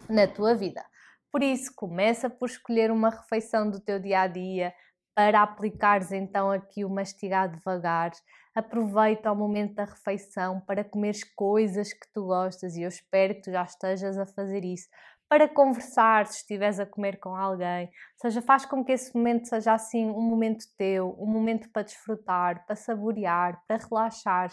na 0.08 0.28
tua 0.28 0.54
vida. 0.54 0.84
Por 1.32 1.42
isso, 1.42 1.72
começa 1.74 2.30
por 2.30 2.48
escolher 2.48 2.92
uma 2.92 3.10
refeição 3.10 3.68
do 3.68 3.80
teu 3.80 3.98
dia 3.98 4.20
a 4.20 4.26
dia, 4.28 4.72
para 5.14 5.42
aplicares 5.42 6.12
então 6.12 6.50
aqui 6.50 6.84
o 6.84 6.90
mastigar 6.90 7.50
devagar. 7.50 8.12
Aproveita 8.54 9.30
o 9.30 9.36
momento 9.36 9.74
da 9.74 9.84
refeição 9.84 10.60
para 10.60 10.84
comeres 10.84 11.22
coisas 11.22 11.92
que 11.92 12.06
tu 12.12 12.26
gostas 12.26 12.76
e 12.76 12.82
eu 12.82 12.88
espero 12.88 13.34
que 13.34 13.42
tu 13.42 13.52
já 13.52 13.62
estejas 13.62 14.18
a 14.18 14.26
fazer 14.26 14.64
isso, 14.64 14.88
para 15.30 15.48
conversar 15.48 16.26
se 16.26 16.38
estiveres 16.38 16.80
a 16.80 16.84
comer 16.84 17.20
com 17.20 17.36
alguém, 17.36 17.84
ou 17.84 17.90
seja, 18.20 18.42
faz 18.42 18.66
com 18.66 18.84
que 18.84 18.90
esse 18.90 19.14
momento 19.16 19.46
seja 19.46 19.72
assim 19.72 20.06
um 20.06 20.20
momento 20.20 20.64
teu, 20.76 21.16
um 21.20 21.26
momento 21.26 21.70
para 21.70 21.82
desfrutar, 21.82 22.66
para 22.66 22.74
saborear, 22.74 23.62
para 23.68 23.76
relaxar. 23.76 24.50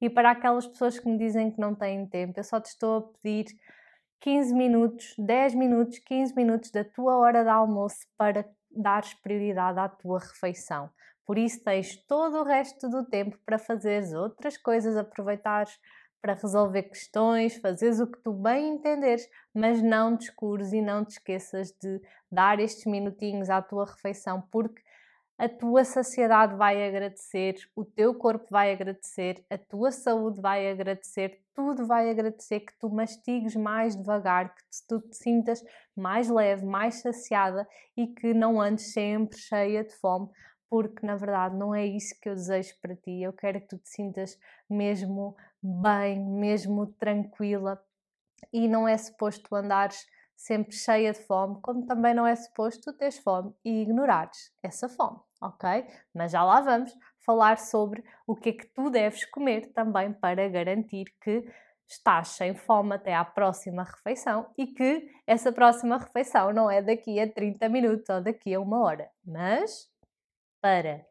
E 0.00 0.08
para 0.08 0.30
aquelas 0.30 0.68
pessoas 0.68 1.00
que 1.00 1.08
me 1.08 1.18
dizem 1.18 1.50
que 1.50 1.60
não 1.60 1.74
têm 1.74 2.06
tempo, 2.06 2.38
eu 2.38 2.44
só 2.44 2.60
te 2.60 2.66
estou 2.66 2.98
a 2.98 3.02
pedir 3.20 3.46
15 4.20 4.54
minutos, 4.54 5.14
10 5.18 5.56
minutos, 5.56 5.98
15 5.98 6.32
minutos 6.36 6.70
da 6.70 6.84
tua 6.84 7.16
hora 7.16 7.42
de 7.42 7.50
almoço 7.50 8.06
para 8.16 8.48
dares 8.70 9.14
prioridade 9.14 9.78
à 9.78 9.88
tua 9.88 10.18
refeição. 10.18 10.90
Por 11.24 11.38
isso 11.38 11.62
tens 11.62 11.96
todo 12.06 12.38
o 12.38 12.44
resto 12.44 12.88
do 12.88 13.04
tempo 13.04 13.38
para 13.44 13.58
fazeres 13.58 14.12
outras 14.12 14.56
coisas, 14.56 14.96
aproveitares 14.96 15.78
para 16.20 16.34
resolver 16.34 16.82
questões, 16.84 17.56
fazeres 17.56 17.98
o 17.98 18.06
que 18.06 18.18
tu 18.18 18.32
bem 18.32 18.74
entenderes, 18.74 19.26
mas 19.54 19.82
não 19.82 20.16
descures 20.16 20.72
e 20.72 20.82
não 20.82 21.04
te 21.04 21.12
esqueças 21.12 21.72
de 21.80 22.00
dar 22.30 22.60
estes 22.60 22.84
minutinhos 22.84 23.48
à 23.48 23.62
tua 23.62 23.86
refeição, 23.86 24.42
porque 24.50 24.82
a 25.40 25.48
tua 25.48 25.86
saciedade 25.86 26.54
vai 26.54 26.86
agradecer, 26.86 27.54
o 27.74 27.82
teu 27.82 28.14
corpo 28.14 28.46
vai 28.50 28.74
agradecer, 28.74 29.42
a 29.48 29.56
tua 29.56 29.90
saúde 29.90 30.38
vai 30.38 30.70
agradecer, 30.70 31.40
tudo 31.54 31.86
vai 31.86 32.10
agradecer 32.10 32.60
que 32.60 32.78
tu 32.78 32.90
mastigues 32.90 33.56
mais 33.56 33.96
devagar, 33.96 34.54
que 34.54 34.62
tu 34.86 35.00
te 35.00 35.16
sintas 35.16 35.64
mais 35.96 36.28
leve, 36.28 36.66
mais 36.66 36.96
saciada 36.96 37.66
e 37.96 38.06
que 38.06 38.34
não 38.34 38.60
andes 38.60 38.92
sempre 38.92 39.38
cheia 39.38 39.82
de 39.82 39.94
fome, 39.94 40.28
porque 40.68 41.06
na 41.06 41.16
verdade 41.16 41.56
não 41.56 41.74
é 41.74 41.86
isso 41.86 42.14
que 42.20 42.28
eu 42.28 42.34
desejo 42.34 42.74
para 42.82 42.94
ti. 42.94 43.22
Eu 43.22 43.32
quero 43.32 43.62
que 43.62 43.68
tu 43.68 43.78
te 43.78 43.88
sintas 43.88 44.38
mesmo 44.68 45.34
bem, 45.62 46.22
mesmo 46.22 46.86
tranquila 46.98 47.82
e 48.52 48.68
não 48.68 48.86
é 48.86 48.98
suposto 48.98 49.54
andares 49.54 50.04
sempre 50.36 50.74
cheia 50.74 51.12
de 51.12 51.20
fome, 51.20 51.60
como 51.62 51.86
também 51.86 52.12
não 52.12 52.26
é 52.26 52.36
suposto 52.36 52.92
teres 52.92 53.18
fome 53.18 53.54
e 53.64 53.82
ignorares 53.82 54.52
essa 54.62 54.86
fome, 54.86 55.18
ok? 55.40 55.86
Mas 56.14 56.32
já 56.32 56.44
lá 56.44 56.60
vamos 56.60 56.92
falar 57.24 57.58
sobre 57.58 58.04
o 58.26 58.34
que 58.34 58.50
é 58.50 58.52
que 58.52 58.66
tu 58.66 58.90
deves 58.90 59.24
comer 59.26 59.72
também 59.72 60.12
para 60.12 60.48
garantir 60.48 61.06
que 61.20 61.44
estás 61.88 62.28
sem 62.28 62.54
fome 62.54 62.94
até 62.94 63.14
à 63.14 63.24
próxima 63.24 63.82
refeição 63.82 64.48
e 64.56 64.66
que 64.66 65.10
essa 65.26 65.52
próxima 65.52 65.98
refeição 65.98 66.52
não 66.52 66.70
é 66.70 66.80
daqui 66.80 67.18
a 67.18 67.30
30 67.30 67.68
minutos 67.68 68.08
ou 68.08 68.20
daqui 68.22 68.54
a 68.54 68.60
uma 68.60 68.80
hora, 68.80 69.10
mas 69.24 69.88
para 70.60 71.04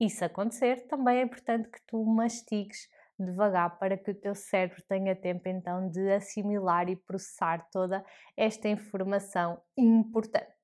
isso 0.00 0.24
acontecer, 0.24 0.86
também 0.86 1.18
é 1.18 1.22
importante 1.22 1.68
que 1.68 1.80
tu 1.86 2.04
mastigues 2.04 2.88
devagar 3.18 3.78
para 3.78 3.96
que 3.96 4.12
o 4.12 4.14
teu 4.14 4.34
cérebro 4.34 4.80
tenha 4.88 5.14
tempo 5.16 5.48
então 5.48 5.88
de 5.90 6.08
assimilar 6.12 6.88
e 6.88 6.94
processar 6.94 7.68
toda 7.70 8.04
esta 8.36 8.68
informação 8.68 9.60
importante. 9.76 10.54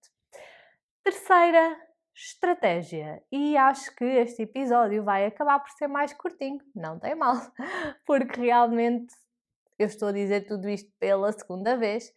Terceira 1.03 1.77
estratégia, 2.15 3.23
e 3.31 3.57
acho 3.57 3.95
que 3.97 4.05
este 4.05 4.43
episódio 4.43 5.03
vai 5.05 5.27
acabar 5.27 5.59
por 5.59 5.71
ser 5.71 5.89
mais 5.89 6.13
curtinho, 6.13 6.59
não 6.75 6.99
tem 6.99 7.15
mal, 7.15 7.35
porque 8.07 8.41
realmente 8.41 9.13
eu 9.79 9.87
estou 9.87 10.09
a 10.09 10.13
dizer 10.13 10.47
tudo 10.47 10.69
isto 10.69 10.91
pela 10.99 11.33
segunda 11.33 11.77
vez 11.77 12.13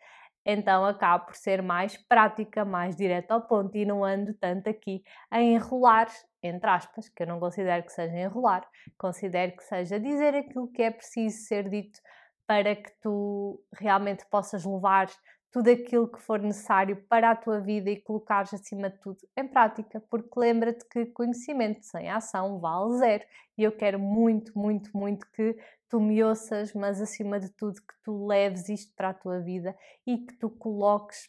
então 0.50 0.86
acaba 0.86 1.26
por 1.26 1.36
ser 1.36 1.62
mais 1.62 1.98
prática, 1.98 2.64
mais 2.64 2.96
direta 2.96 3.34
ao 3.34 3.42
ponto 3.42 3.76
e 3.76 3.86
não 3.86 4.06
ando 4.06 4.34
tanto 4.34 4.70
aqui 4.70 5.04
a 5.30 5.42
enrolar, 5.42 6.08
entre 6.42 6.70
aspas, 6.70 7.10
que 7.10 7.24
eu 7.24 7.28
não 7.28 7.38
considero 7.38 7.84
que 7.84 7.92
seja 7.92 8.18
enrolar, 8.18 8.66
considero 8.98 9.58
que 9.58 9.64
seja 9.64 10.00
dizer 10.00 10.34
aquilo 10.34 10.72
que 10.72 10.84
é 10.84 10.90
preciso 10.90 11.46
ser 11.46 11.70
dito 11.70 12.00
para 12.48 12.74
que 12.78 12.90
tu 13.02 13.62
realmente 13.74 14.26
possas 14.32 14.64
levar 14.64 15.10
tudo 15.58 15.72
aquilo 15.72 16.08
que 16.08 16.22
for 16.22 16.40
necessário 16.40 17.04
para 17.10 17.32
a 17.32 17.36
tua 17.36 17.60
vida 17.60 17.90
e 17.90 18.00
colocares 18.00 18.54
acima 18.54 18.92
de 18.92 19.00
tudo 19.00 19.18
em 19.36 19.48
prática, 19.48 20.00
porque 20.08 20.40
lembra-te 20.40 20.88
que 20.88 21.08
conhecimento 21.08 21.84
sem 21.84 22.12
ação 22.12 22.60
vale 22.60 23.00
zero 23.00 23.24
e 23.58 23.64
eu 23.64 23.72
quero 23.72 23.98
muito, 23.98 24.52
muito, 24.56 24.96
muito 24.96 25.26
que 25.32 25.58
tu 25.90 26.00
me 26.00 26.24
ouças, 26.24 26.76
mas 26.76 27.02
acima 27.02 27.40
de 27.40 27.50
tudo 27.50 27.74
que 27.74 28.04
tu 28.04 28.28
leves 28.28 28.70
isto 28.70 28.94
para 28.96 29.10
a 29.10 29.14
tua 29.16 29.40
vida 29.40 29.76
e 30.06 30.20
que 30.20 30.38
tu 30.38 30.48
coloques 30.48 31.28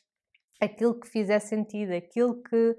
aquilo 0.61 1.01
que 1.01 1.09
fizer 1.09 1.39
sentido, 1.39 1.95
aquilo 1.95 2.43
que 2.43 2.77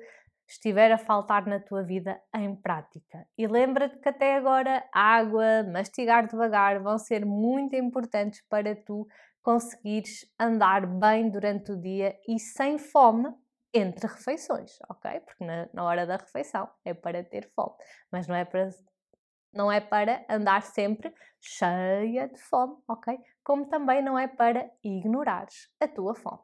estiver 0.47 0.91
a 0.91 0.99
faltar 0.99 1.47
na 1.47 1.59
tua 1.59 1.81
vida 1.81 2.21
em 2.35 2.55
prática. 2.55 3.25
E 3.35 3.47
lembra-te 3.47 3.97
que 3.97 4.09
até 4.09 4.35
agora 4.35 4.83
água, 4.93 5.63
mastigar 5.63 6.27
devagar 6.27 6.79
vão 6.79 6.99
ser 6.99 7.25
muito 7.25 7.75
importantes 7.75 8.43
para 8.47 8.75
tu 8.75 9.07
conseguires 9.41 10.25
andar 10.39 10.85
bem 10.85 11.29
durante 11.29 11.71
o 11.71 11.79
dia 11.79 12.17
e 12.27 12.39
sem 12.39 12.77
fome 12.77 13.33
entre 13.73 14.07
refeições, 14.07 14.77
ok? 14.89 15.19
Porque 15.21 15.43
na, 15.43 15.69
na 15.73 15.83
hora 15.83 16.05
da 16.05 16.17
refeição 16.17 16.69
é 16.83 16.93
para 16.93 17.23
ter 17.23 17.49
fome, 17.55 17.75
mas 18.11 18.27
não 18.27 18.35
é 18.35 18.45
para 18.45 18.69
não 19.51 19.71
é 19.71 19.81
para 19.81 20.23
andar 20.29 20.61
sempre 20.61 21.11
cheia 21.41 22.27
de 22.27 22.39
fome, 22.39 22.75
ok? 22.87 23.17
Como 23.43 23.67
também 23.67 24.01
não 24.01 24.17
é 24.17 24.27
para 24.27 24.69
ignorares 24.83 25.67
a 25.79 25.87
tua 25.87 26.13
fome. 26.13 26.39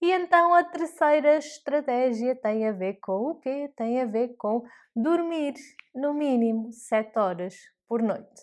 E 0.00 0.10
então 0.10 0.54
a 0.54 0.64
terceira 0.64 1.36
estratégia 1.36 2.34
tem 2.34 2.66
a 2.66 2.72
ver 2.72 2.98
com 3.00 3.30
o 3.30 3.34
quê? 3.40 3.72
Tem 3.76 4.00
a 4.00 4.06
ver 4.06 4.36
com 4.36 4.62
dormir 4.94 5.54
no 5.94 6.14
mínimo 6.14 6.72
7 6.72 7.18
horas 7.18 7.54
por 7.88 8.02
noite. 8.02 8.42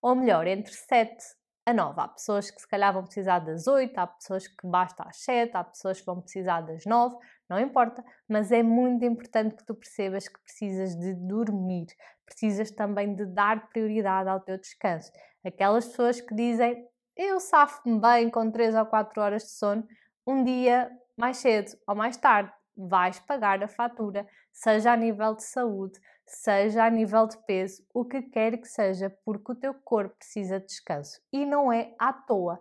Ou 0.00 0.14
melhor, 0.14 0.46
entre 0.46 0.72
7 0.72 1.24
a 1.64 1.72
9. 1.72 2.00
Há 2.00 2.08
pessoas 2.08 2.50
que 2.50 2.60
se 2.60 2.68
calhar 2.68 2.92
vão 2.92 3.04
precisar 3.04 3.38
das 3.38 3.66
8, 3.66 3.96
há 3.98 4.06
pessoas 4.06 4.48
que 4.48 4.66
basta 4.66 5.04
às 5.04 5.16
7, 5.18 5.56
há 5.56 5.64
pessoas 5.64 6.00
que 6.00 6.06
vão 6.06 6.20
precisar 6.20 6.60
das 6.62 6.84
9, 6.84 7.16
não 7.48 7.58
importa, 7.60 8.04
mas 8.28 8.50
é 8.50 8.62
muito 8.62 9.04
importante 9.04 9.54
que 9.54 9.64
tu 9.64 9.74
percebas 9.74 10.28
que 10.28 10.40
precisas 10.40 10.96
de 10.96 11.14
dormir, 11.14 11.86
precisas 12.26 12.70
também 12.70 13.14
de 13.14 13.26
dar 13.26 13.68
prioridade 13.68 14.28
ao 14.28 14.40
teu 14.40 14.58
descanso. 14.58 15.10
Aquelas 15.44 15.86
pessoas 15.86 16.20
que 16.20 16.34
dizem 16.34 16.86
eu 17.16 17.38
safo-me 17.38 18.00
bem 18.00 18.30
com 18.30 18.50
3 18.50 18.74
ou 18.74 18.86
4 18.86 19.20
horas 19.20 19.42
de 19.42 19.50
sono, 19.50 19.86
um 20.26 20.42
dia 20.42 20.90
mais 21.16 21.36
cedo 21.36 21.72
ou 21.86 21.94
mais 21.94 22.16
tarde 22.16 22.50
vais 22.76 23.18
pagar 23.20 23.62
a 23.62 23.68
fatura, 23.68 24.26
seja 24.50 24.92
a 24.92 24.96
nível 24.96 25.34
de 25.34 25.44
saúde, 25.44 26.00
seja 26.36 26.84
a 26.84 26.90
nível 26.90 27.26
de 27.26 27.36
peso, 27.46 27.84
o 27.94 28.04
que 28.04 28.22
quer 28.22 28.56
que 28.58 28.66
seja, 28.66 29.10
porque 29.24 29.52
o 29.52 29.54
teu 29.54 29.74
corpo 29.74 30.16
precisa 30.16 30.60
de 30.60 30.66
descanso 30.66 31.20
e 31.32 31.44
não 31.44 31.72
é 31.72 31.94
à 31.98 32.12
toa. 32.12 32.60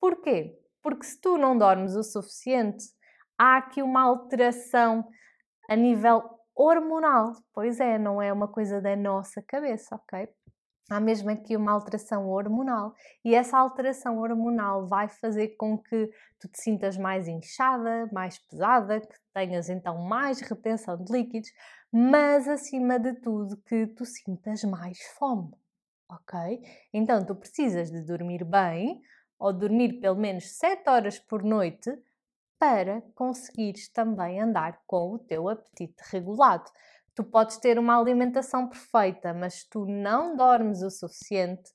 Porquê? 0.00 0.58
Porque 0.82 1.04
se 1.04 1.20
tu 1.20 1.36
não 1.36 1.56
dormes 1.56 1.94
o 1.94 2.02
suficiente, 2.02 2.84
há 3.38 3.58
aqui 3.58 3.82
uma 3.82 4.02
alteração 4.02 5.06
a 5.68 5.76
nível 5.76 6.22
hormonal. 6.54 7.32
Pois 7.52 7.80
é, 7.80 7.98
não 7.98 8.20
é 8.20 8.32
uma 8.32 8.48
coisa 8.48 8.80
da 8.80 8.96
nossa 8.96 9.42
cabeça, 9.42 9.94
ok? 9.94 10.28
Há 10.90 10.98
mesmo 10.98 11.30
aqui 11.30 11.56
uma 11.56 11.70
alteração 11.70 12.28
hormonal 12.28 12.96
e 13.24 13.32
essa 13.32 13.56
alteração 13.56 14.18
hormonal 14.18 14.88
vai 14.88 15.08
fazer 15.08 15.50
com 15.50 15.78
que 15.78 16.10
tu 16.40 16.48
te 16.48 16.60
sintas 16.60 16.96
mais 16.96 17.28
inchada, 17.28 18.08
mais 18.12 18.40
pesada, 18.40 19.00
que 19.00 19.16
tenhas 19.32 19.68
então 19.68 19.98
mais 19.98 20.40
retenção 20.40 20.96
de 20.96 21.12
líquidos, 21.12 21.52
mas 21.92 22.48
acima 22.48 22.98
de 22.98 23.14
tudo 23.20 23.56
que 23.58 23.86
tu 23.86 24.04
sintas 24.04 24.64
mais 24.64 24.98
fome, 25.16 25.54
ok? 26.08 26.60
Então 26.92 27.24
tu 27.24 27.36
precisas 27.36 27.88
de 27.88 28.02
dormir 28.02 28.42
bem 28.42 29.00
ou 29.38 29.52
dormir 29.52 30.00
pelo 30.00 30.16
menos 30.16 30.58
7 30.58 30.90
horas 30.90 31.20
por 31.20 31.44
noite 31.44 31.88
para 32.58 33.00
conseguires 33.14 33.88
também 33.88 34.40
andar 34.40 34.82
com 34.88 35.14
o 35.14 35.18
teu 35.20 35.48
apetite 35.48 36.02
regulado. 36.10 36.68
Tu 37.20 37.24
podes 37.24 37.58
ter 37.58 37.78
uma 37.78 38.00
alimentação 38.00 38.66
perfeita, 38.66 39.34
mas 39.34 39.62
tu 39.62 39.84
não 39.84 40.34
dormes 40.34 40.80
o 40.80 40.88
suficiente, 40.88 41.70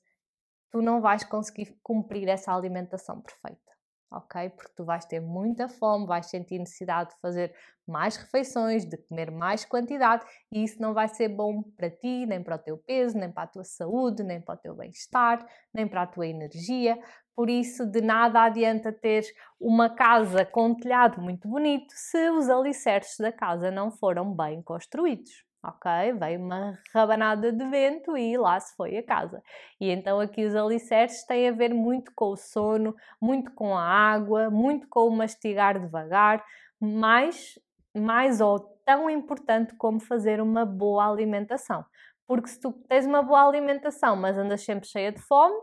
tu 0.72 0.82
não 0.82 1.00
vais 1.00 1.22
conseguir 1.22 1.78
cumprir 1.84 2.26
essa 2.26 2.52
alimentação 2.52 3.20
perfeita 3.20 3.76
ok? 4.10 4.50
Porque 4.50 4.72
tu 4.74 4.84
vais 4.84 5.04
ter 5.04 5.20
muita 5.20 5.68
fome, 5.68 6.06
vais 6.06 6.26
sentir 6.26 6.58
necessidade 6.58 7.10
de 7.10 7.20
fazer 7.20 7.54
mais 7.86 8.16
refeições, 8.16 8.84
de 8.84 8.96
comer 8.96 9.30
mais 9.30 9.64
quantidade 9.64 10.24
e 10.50 10.64
isso 10.64 10.80
não 10.80 10.92
vai 10.94 11.08
ser 11.08 11.28
bom 11.28 11.62
para 11.76 11.90
ti, 11.90 12.26
nem 12.26 12.42
para 12.42 12.56
o 12.56 12.58
teu 12.58 12.78
peso, 12.78 13.16
nem 13.16 13.30
para 13.30 13.44
a 13.44 13.46
tua 13.46 13.64
saúde, 13.64 14.22
nem 14.22 14.40
para 14.40 14.54
o 14.54 14.58
teu 14.58 14.74
bem-estar, 14.74 15.46
nem 15.72 15.86
para 15.86 16.02
a 16.02 16.06
tua 16.06 16.26
energia. 16.26 16.98
Por 17.36 17.50
isso, 17.50 17.86
de 17.86 18.00
nada 18.00 18.42
adianta 18.44 18.90
ter 18.90 19.24
uma 19.60 19.90
casa 19.90 20.44
com 20.44 20.68
um 20.68 20.74
telhado 20.74 21.20
muito 21.20 21.46
bonito 21.46 21.92
se 21.94 22.30
os 22.30 22.48
alicerces 22.48 23.18
da 23.18 23.30
casa 23.30 23.70
não 23.70 23.90
foram 23.90 24.34
bem 24.34 24.62
construídos 24.62 25.46
ok? 25.68 26.12
Veio 26.12 26.40
uma 26.40 26.78
rabanada 26.94 27.52
de 27.52 27.64
vento 27.68 28.16
e 28.16 28.36
lá 28.36 28.58
se 28.60 28.74
foi 28.76 28.96
a 28.96 29.02
casa. 29.02 29.42
E 29.80 29.90
então 29.90 30.20
aqui 30.20 30.44
os 30.44 30.54
alicerces 30.54 31.24
têm 31.24 31.48
a 31.48 31.52
ver 31.52 31.74
muito 31.74 32.12
com 32.14 32.30
o 32.30 32.36
sono, 32.36 32.94
muito 33.20 33.52
com 33.52 33.76
a 33.76 33.82
água, 33.82 34.50
muito 34.50 34.88
com 34.88 35.08
o 35.08 35.16
mastigar 35.16 35.78
devagar, 35.78 36.44
mais, 36.80 37.58
mais 37.94 38.40
ou 38.40 38.60
tão 38.84 39.10
importante 39.10 39.74
como 39.76 40.00
fazer 40.00 40.40
uma 40.40 40.64
boa 40.64 41.10
alimentação. 41.10 41.84
Porque 42.26 42.48
se 42.48 42.60
tu 42.60 42.72
tens 42.88 43.06
uma 43.06 43.22
boa 43.22 43.46
alimentação, 43.46 44.16
mas 44.16 44.36
andas 44.36 44.64
sempre 44.64 44.88
cheia 44.88 45.12
de 45.12 45.20
fome, 45.22 45.56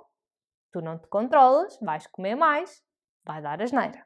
tu 0.73 0.81
não 0.81 0.97
te 0.97 1.07
controlas, 1.07 1.77
vais 1.79 2.07
comer 2.07 2.35
mais, 2.35 2.83
vai 3.23 3.41
dar 3.41 3.61
asneira. 3.61 4.03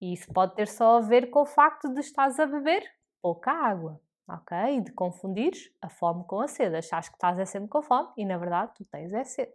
E 0.00 0.14
isso 0.14 0.32
pode 0.32 0.54
ter 0.54 0.68
só 0.68 0.96
a 0.96 1.00
ver 1.00 1.28
com 1.28 1.42
o 1.42 1.46
facto 1.46 1.92
de 1.92 2.00
estás 2.00 2.40
a 2.40 2.46
beber 2.46 2.82
pouca 3.20 3.50
água, 3.50 4.00
ok? 4.26 4.76
E 4.76 4.80
de 4.80 4.92
confundires 4.92 5.70
a 5.82 5.90
fome 5.90 6.24
com 6.24 6.40
a 6.40 6.48
sede. 6.48 6.76
Achas 6.76 7.08
que 7.08 7.16
estás 7.16 7.38
é 7.38 7.44
sempre 7.44 7.68
com 7.68 7.82
fome 7.82 8.08
e 8.16 8.24
na 8.24 8.38
verdade 8.38 8.72
tu 8.76 8.84
tens 8.86 9.12
é 9.12 9.24
sede. 9.24 9.52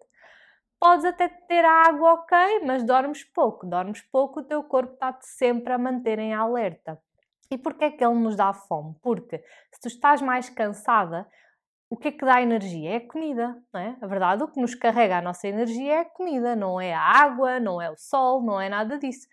Podes 0.79 1.05
até 1.05 1.29
ter 1.29 1.65
água, 1.65 2.13
ok, 2.13 2.37
mas 2.65 2.83
dormes 2.83 3.23
pouco. 3.23 3.65
Dormes 3.65 4.01
pouco, 4.01 4.41
o 4.41 4.43
teu 4.43 4.63
corpo 4.63 4.93
está-te 4.93 5.25
sempre 5.25 5.73
a 5.73 5.77
manter 5.77 6.19
em 6.19 6.33
alerta. 6.33 7.01
E 7.49 7.57
porquê 7.57 7.85
é 7.85 7.91
que 7.91 8.03
ele 8.03 8.19
nos 8.19 8.35
dá 8.35 8.53
fome? 8.53 8.95
Porque 9.01 9.43
se 9.71 9.79
tu 9.79 9.87
estás 9.87 10.21
mais 10.21 10.49
cansada, 10.49 11.27
o 11.89 11.97
que 11.97 12.07
é 12.07 12.11
que 12.11 12.25
dá 12.25 12.41
energia? 12.41 12.91
É 12.91 12.95
a 12.97 13.07
comida, 13.07 13.55
não 13.73 13.79
é? 13.79 13.97
A 14.01 14.07
verdade, 14.07 14.43
o 14.43 14.47
que 14.47 14.59
nos 14.59 14.73
carrega 14.73 15.17
a 15.17 15.21
nossa 15.21 15.47
energia 15.47 15.93
é 15.93 15.99
a 15.99 16.05
comida, 16.05 16.55
não 16.55 16.81
é 16.81 16.93
a 16.93 17.01
água, 17.01 17.59
não 17.59 17.81
é 17.81 17.89
o 17.89 17.97
sol, 17.97 18.43
não 18.43 18.59
é 18.59 18.69
nada 18.69 18.97
disso. 18.97 19.27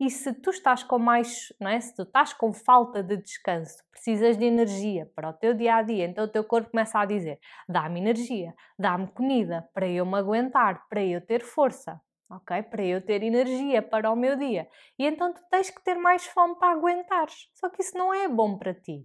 E 0.00 0.10
se 0.10 0.32
tu 0.32 0.50
estás 0.50 0.84
com 0.84 0.98
mais, 0.98 1.52
não 1.60 1.68
é? 1.68 1.80
Se 1.80 1.94
tu 1.94 2.02
estás 2.02 2.32
com 2.32 2.52
falta 2.52 3.02
de 3.02 3.16
descanso, 3.16 3.76
precisas 3.90 4.36
de 4.36 4.44
energia 4.44 5.10
para 5.14 5.28
o 5.28 5.32
teu 5.32 5.52
dia 5.52 5.74
a 5.74 5.82
dia, 5.82 6.06
então 6.06 6.24
o 6.24 6.28
teu 6.28 6.44
corpo 6.44 6.70
começa 6.70 7.00
a 7.00 7.04
dizer: 7.04 7.38
dá-me 7.68 8.00
energia, 8.00 8.54
dá-me 8.78 9.08
comida 9.08 9.68
para 9.74 9.88
eu 9.88 10.06
me 10.06 10.16
aguentar, 10.16 10.86
para 10.88 11.04
eu 11.04 11.20
ter 11.20 11.42
força, 11.42 12.00
ok? 12.30 12.62
Para 12.62 12.84
eu 12.84 13.04
ter 13.04 13.24
energia 13.24 13.82
para 13.82 14.10
o 14.10 14.16
meu 14.16 14.36
dia. 14.36 14.68
E 14.96 15.04
então 15.04 15.34
tu 15.34 15.42
tens 15.50 15.68
que 15.68 15.82
ter 15.82 15.96
mais 15.96 16.24
fome 16.26 16.56
para 16.58 16.72
aguentares. 16.72 17.50
Só 17.54 17.68
que 17.68 17.82
isso 17.82 17.98
não 17.98 18.14
é 18.14 18.28
bom 18.28 18.56
para 18.56 18.72
ti. 18.72 19.04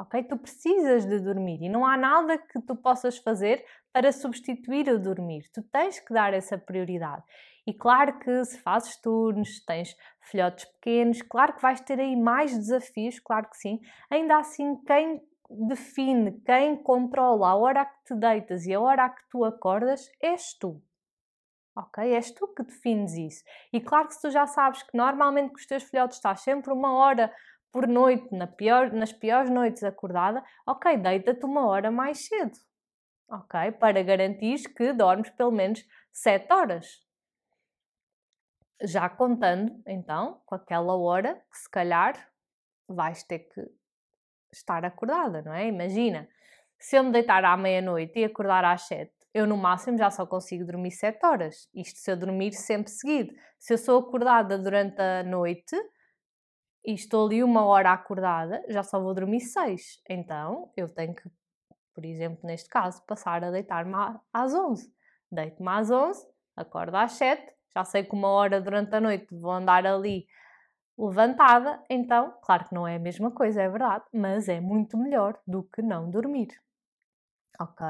Ok? 0.00 0.22
Tu 0.22 0.38
precisas 0.38 1.04
de 1.04 1.20
dormir 1.20 1.60
e 1.60 1.68
não 1.68 1.84
há 1.84 1.94
nada 1.94 2.38
que 2.38 2.58
tu 2.62 2.74
possas 2.74 3.18
fazer 3.18 3.62
para 3.92 4.10
substituir 4.12 4.88
o 4.88 4.98
dormir. 4.98 5.50
Tu 5.52 5.62
tens 5.64 6.00
que 6.00 6.14
dar 6.14 6.32
essa 6.32 6.56
prioridade. 6.56 7.22
E 7.66 7.74
claro 7.74 8.18
que 8.18 8.44
se 8.46 8.58
fazes 8.60 8.96
turnos, 8.96 9.62
tens 9.66 9.94
filhotes 10.22 10.64
pequenos, 10.64 11.20
claro 11.20 11.52
que 11.52 11.60
vais 11.60 11.82
ter 11.82 12.00
aí 12.00 12.16
mais 12.16 12.56
desafios, 12.56 13.20
claro 13.20 13.50
que 13.50 13.58
sim. 13.58 13.78
Ainda 14.10 14.38
assim, 14.38 14.74
quem 14.86 15.20
define, 15.68 16.40
quem 16.46 16.76
controla 16.76 17.48
a 17.48 17.56
hora 17.56 17.84
que 17.84 18.04
te 18.06 18.14
deitas 18.14 18.64
e 18.64 18.72
a 18.72 18.80
hora 18.80 19.10
que 19.10 19.22
tu 19.30 19.44
acordas 19.44 20.10
és 20.18 20.54
tu. 20.54 20.82
Ok? 21.76 22.02
És 22.14 22.30
tu 22.30 22.48
que 22.48 22.62
defines 22.62 23.12
isso. 23.14 23.44
E 23.70 23.80
claro 23.80 24.08
que 24.08 24.14
se 24.14 24.22
tu 24.22 24.30
já 24.30 24.46
sabes 24.46 24.82
que 24.82 24.96
normalmente 24.96 25.50
com 25.50 25.56
os 25.56 25.66
teus 25.66 25.82
filhotes 25.82 26.16
estás 26.16 26.40
sempre 26.40 26.72
uma 26.72 26.94
hora 26.94 27.30
por 27.72 27.86
noite, 27.86 28.34
na 28.34 28.46
pior, 28.46 28.92
nas 28.92 29.12
piores 29.12 29.50
noites 29.50 29.82
acordada, 29.84 30.42
ok, 30.66 30.96
deita-te 30.96 31.44
uma 31.44 31.66
hora 31.66 31.90
mais 31.90 32.26
cedo. 32.26 32.58
Ok? 33.28 33.72
Para 33.72 34.02
garantir 34.02 34.74
que 34.74 34.92
dormes 34.92 35.30
pelo 35.30 35.52
menos 35.52 35.84
7 36.12 36.52
horas 36.52 37.08
já 38.82 39.08
contando 39.08 39.82
então 39.86 40.40
com 40.46 40.54
aquela 40.54 40.96
hora 40.96 41.34
que 41.50 41.58
se 41.58 41.70
calhar 41.70 42.14
vais 42.88 43.22
ter 43.22 43.40
que 43.40 43.62
estar 44.52 44.84
acordada, 44.84 45.42
não 45.42 45.52
é? 45.52 45.66
Imagina, 45.68 46.28
se 46.78 46.96
eu 46.96 47.04
me 47.04 47.12
deitar 47.12 47.44
à 47.44 47.56
meia-noite 47.56 48.18
e 48.18 48.24
acordar 48.24 48.64
às 48.64 48.82
sete, 48.82 49.12
eu 49.32 49.46
no 49.46 49.56
máximo 49.56 49.96
já 49.96 50.10
só 50.10 50.26
consigo 50.26 50.64
dormir 50.64 50.90
sete 50.90 51.24
horas. 51.24 51.68
Isto 51.74 52.00
se 52.00 52.10
eu 52.10 52.16
dormir 52.16 52.52
sempre 52.52 52.90
seguido. 52.90 53.32
Se 53.58 53.74
eu 53.74 53.78
sou 53.78 54.00
acordada 54.00 54.58
durante 54.58 55.00
a 55.00 55.22
noite 55.22 55.76
e 56.84 56.92
estou 56.94 57.26
ali 57.26 57.42
uma 57.42 57.64
hora 57.64 57.92
acordada, 57.92 58.64
já 58.68 58.82
só 58.82 59.00
vou 59.00 59.14
dormir 59.14 59.40
seis. 59.40 60.02
Então 60.08 60.70
eu 60.76 60.88
tenho 60.88 61.14
que, 61.14 61.30
por 61.94 62.04
exemplo, 62.04 62.40
neste 62.44 62.68
caso, 62.68 63.02
passar 63.06 63.44
a 63.44 63.50
deitar-me 63.50 63.94
às 64.32 64.54
onze. 64.54 64.92
Deito-me 65.30 65.68
às 65.68 65.90
onze, 65.90 66.26
acordo 66.56 66.96
às 66.96 67.12
sete, 67.12 67.54
já 67.74 67.84
sei 67.84 68.02
que 68.02 68.14
uma 68.14 68.28
hora 68.28 68.60
durante 68.60 68.94
a 68.94 69.00
noite 69.00 69.26
vou 69.34 69.52
andar 69.52 69.86
ali 69.86 70.26
levantada, 70.98 71.82
então, 71.88 72.34
claro 72.42 72.68
que 72.68 72.74
não 72.74 72.86
é 72.86 72.96
a 72.96 72.98
mesma 72.98 73.30
coisa, 73.30 73.62
é 73.62 73.68
verdade, 73.68 74.04
mas 74.12 74.48
é 74.48 74.60
muito 74.60 74.98
melhor 74.98 75.38
do 75.46 75.62
que 75.62 75.80
não 75.80 76.10
dormir. 76.10 76.48
Ok? 77.58 77.86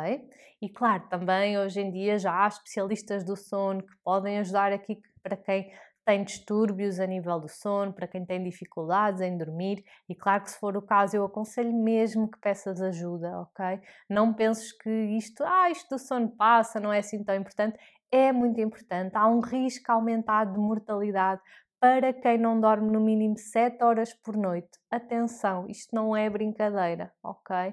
E 0.60 0.68
claro, 0.68 1.08
também 1.08 1.58
hoje 1.58 1.80
em 1.80 1.90
dia 1.90 2.18
já 2.18 2.44
há 2.44 2.48
especialistas 2.48 3.24
do 3.24 3.36
sono 3.36 3.82
que 3.82 3.96
podem 4.04 4.38
ajudar 4.38 4.72
aqui 4.72 5.00
para 5.22 5.36
quem 5.36 5.72
tem 6.10 6.24
distúrbios 6.24 6.98
a 6.98 7.06
nível 7.06 7.38
do 7.38 7.48
sono, 7.48 7.92
para 7.92 8.08
quem 8.08 8.26
tem 8.26 8.42
dificuldades 8.42 9.20
em 9.20 9.38
dormir, 9.38 9.84
e 10.08 10.14
claro 10.14 10.42
que 10.42 10.50
se 10.50 10.58
for 10.58 10.76
o 10.76 10.82
caso, 10.82 11.16
eu 11.16 11.24
aconselho 11.24 11.72
mesmo 11.72 12.28
que 12.28 12.36
peças 12.40 12.82
ajuda, 12.82 13.38
ok? 13.38 13.80
Não 14.08 14.34
penses 14.34 14.72
que 14.72 14.90
isto, 14.90 15.44
ah, 15.44 15.70
isto 15.70 15.88
do 15.88 15.98
sono 16.00 16.28
passa, 16.28 16.80
não 16.80 16.92
é 16.92 16.98
assim 16.98 17.22
tão 17.22 17.36
importante 17.36 17.78
é 18.10 18.32
muito 18.32 18.60
importante. 18.60 19.16
Há 19.16 19.28
um 19.28 19.38
risco 19.38 19.92
aumentado 19.92 20.54
de 20.54 20.58
mortalidade 20.58 21.40
para 21.78 22.12
quem 22.12 22.36
não 22.36 22.60
dorme 22.60 22.90
no 22.90 22.98
mínimo 23.00 23.38
7 23.38 23.84
horas 23.84 24.12
por 24.12 24.36
noite. 24.36 24.80
Atenção, 24.90 25.66
isto 25.68 25.94
não 25.94 26.16
é 26.16 26.28
brincadeira, 26.28 27.12
ok? 27.22 27.72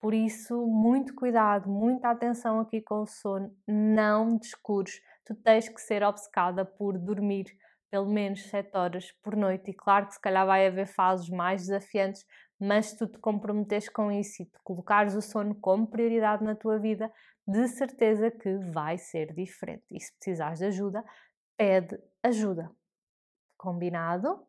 Por 0.00 0.14
isso, 0.14 0.64
muito 0.64 1.12
cuidado, 1.12 1.68
muita 1.68 2.10
atenção 2.10 2.60
aqui 2.60 2.80
com 2.80 3.02
o 3.02 3.06
sono. 3.06 3.52
Não 3.66 4.36
descures. 4.36 5.00
Tu 5.28 5.34
tens 5.34 5.68
que 5.68 5.78
ser 5.78 6.02
obcecada 6.02 6.64
por 6.64 6.98
dormir 6.98 7.54
pelo 7.90 8.06
menos 8.06 8.48
7 8.48 8.74
horas 8.74 9.12
por 9.22 9.36
noite. 9.36 9.70
E 9.70 9.74
claro 9.74 10.06
que 10.06 10.14
se 10.14 10.20
calhar 10.20 10.46
vai 10.46 10.66
haver 10.66 10.86
fases 10.86 11.28
mais 11.28 11.66
desafiantes, 11.66 12.24
mas 12.58 12.86
se 12.86 12.96
tu 12.96 13.06
te 13.06 13.18
comprometeres 13.18 13.90
com 13.90 14.10
isso 14.10 14.42
e 14.42 14.46
te 14.46 14.58
colocares 14.64 15.14
o 15.14 15.20
sono 15.20 15.54
como 15.54 15.86
prioridade 15.86 16.42
na 16.42 16.54
tua 16.54 16.78
vida, 16.78 17.12
de 17.46 17.68
certeza 17.68 18.30
que 18.30 18.56
vai 18.72 18.96
ser 18.96 19.34
diferente. 19.34 19.84
E 19.90 20.00
se 20.00 20.14
precisares 20.14 20.60
de 20.60 20.64
ajuda, 20.64 21.04
pede 21.58 21.98
ajuda. 22.22 22.70
Combinado? 23.54 24.46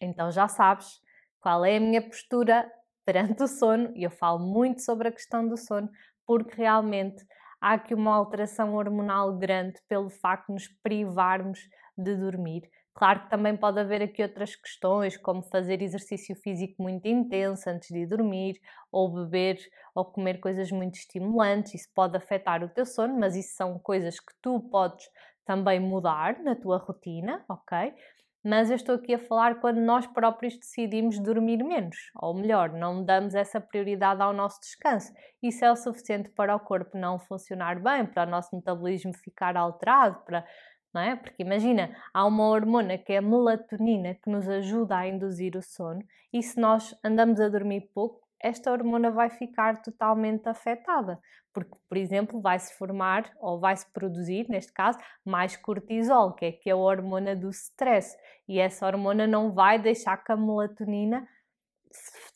Então 0.00 0.32
já 0.32 0.48
sabes 0.48 1.00
qual 1.40 1.64
é 1.64 1.76
a 1.76 1.80
minha 1.80 2.02
postura 2.02 2.68
perante 3.04 3.40
o 3.44 3.46
sono, 3.46 3.92
e 3.96 4.02
eu 4.02 4.10
falo 4.10 4.40
muito 4.40 4.82
sobre 4.82 5.06
a 5.06 5.12
questão 5.12 5.46
do 5.46 5.56
sono, 5.56 5.88
porque 6.26 6.56
realmente 6.56 7.24
há 7.60 7.74
aqui 7.74 7.94
uma 7.94 8.14
alteração 8.14 8.74
hormonal 8.74 9.36
grande 9.38 9.80
pelo 9.88 10.10
facto 10.10 10.48
de 10.48 10.54
nos 10.54 10.68
privarmos 10.82 11.60
de 11.96 12.16
dormir 12.16 12.62
Claro 12.92 13.22
que 13.22 13.30
também 13.30 13.56
pode 13.56 13.78
haver 13.80 14.02
aqui 14.02 14.20
outras 14.20 14.54
questões, 14.56 15.16
como 15.16 15.42
fazer 15.44 15.80
exercício 15.80 16.34
físico 16.36 16.82
muito 16.82 17.06
intenso 17.06 17.70
antes 17.70 17.88
de 17.88 18.04
dormir, 18.04 18.60
ou 18.90 19.08
beber 19.14 19.58
ou 19.94 20.04
comer 20.04 20.38
coisas 20.40 20.70
muito 20.72 20.96
estimulantes. 20.96 21.74
Isso 21.74 21.88
pode 21.94 22.16
afetar 22.16 22.62
o 22.64 22.68
teu 22.68 22.84
sono, 22.84 23.18
mas 23.18 23.36
isso 23.36 23.54
são 23.54 23.78
coisas 23.78 24.18
que 24.18 24.32
tu 24.42 24.60
podes 24.70 25.06
também 25.46 25.80
mudar 25.80 26.40
na 26.42 26.54
tua 26.56 26.78
rotina, 26.78 27.42
ok? 27.48 27.94
Mas 28.42 28.70
eu 28.70 28.76
estou 28.76 28.94
aqui 28.94 29.14
a 29.14 29.18
falar 29.18 29.60
quando 29.60 29.80
nós 29.80 30.06
próprios 30.06 30.56
decidimos 30.56 31.18
dormir 31.18 31.62
menos, 31.62 31.96
ou 32.16 32.34
melhor, 32.34 32.72
não 32.72 33.04
damos 33.04 33.34
essa 33.34 33.60
prioridade 33.60 34.22
ao 34.22 34.32
nosso 34.32 34.60
descanso. 34.60 35.12
Isso 35.42 35.64
é 35.64 35.70
o 35.70 35.76
suficiente 35.76 36.30
para 36.30 36.56
o 36.56 36.60
corpo 36.60 36.96
não 36.96 37.18
funcionar 37.18 37.78
bem, 37.82 38.06
para 38.06 38.26
o 38.26 38.30
nosso 38.30 38.54
metabolismo 38.56 39.12
ficar 39.14 39.56
alterado, 39.56 40.24
para 40.24 40.44
não 40.92 41.00
é? 41.00 41.16
Porque 41.16 41.42
imagina, 41.42 41.96
há 42.12 42.26
uma 42.26 42.48
hormona 42.48 42.98
que 42.98 43.12
é 43.12 43.18
a 43.18 43.22
melatonina 43.22 44.14
que 44.14 44.30
nos 44.30 44.48
ajuda 44.48 44.96
a 44.96 45.06
induzir 45.06 45.56
o 45.56 45.62
sono 45.62 46.02
e 46.32 46.42
se 46.42 46.60
nós 46.60 46.96
andamos 47.04 47.40
a 47.40 47.48
dormir 47.48 47.90
pouco, 47.94 48.20
esta 48.42 48.72
hormona 48.72 49.10
vai 49.10 49.30
ficar 49.30 49.82
totalmente 49.82 50.48
afetada, 50.48 51.18
porque, 51.52 51.76
por 51.88 51.96
exemplo, 51.96 52.40
vai-se 52.40 52.76
formar 52.76 53.30
ou 53.38 53.60
vai-se 53.60 53.90
produzir, 53.92 54.48
neste 54.48 54.72
caso, 54.72 54.98
mais 55.24 55.56
cortisol, 55.56 56.34
que 56.34 56.46
é, 56.46 56.52
que 56.52 56.70
é 56.70 56.72
a 56.72 56.76
hormona 56.76 57.36
do 57.36 57.50
stress, 57.50 58.16
e 58.48 58.58
essa 58.58 58.86
hormona 58.86 59.26
não 59.26 59.52
vai 59.52 59.78
deixar 59.78 60.16
que 60.16 60.32
a 60.32 60.36
melatonina 60.36 61.26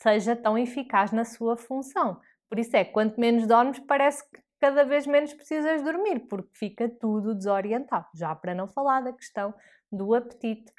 seja 0.01 0.37
tão 0.37 0.59
eficaz 0.59 1.13
na 1.13 1.25
sua 1.25 1.57
função. 1.57 2.21
Por 2.49 2.59
isso 2.59 2.77
é, 2.77 2.85
quanto 2.85 3.21
menos 3.21 3.47
dormes, 3.47 3.79
parece 3.81 4.23
que 4.31 4.43
cada 4.61 4.85
vez 4.85 5.07
menos 5.07 5.33
precisas 5.35 5.83
dormir, 5.83 6.21
porque 6.29 6.51
fica 6.55 6.89
tudo 6.89 7.35
desorientado. 7.35 8.07
Já 8.15 8.35
para 8.35 8.55
não 8.55 8.69
falar 8.69 9.01
da 9.01 9.13
questão 9.13 9.55
do 9.91 10.15
apetite 10.15 10.73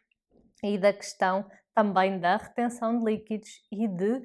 e 0.64 0.78
da 0.78 0.92
questão 0.92 1.50
também 1.74 2.20
da 2.20 2.38
retenção 2.38 2.98
de 2.98 3.06
líquidos 3.06 3.62
e 3.72 3.88
de, 3.88 4.24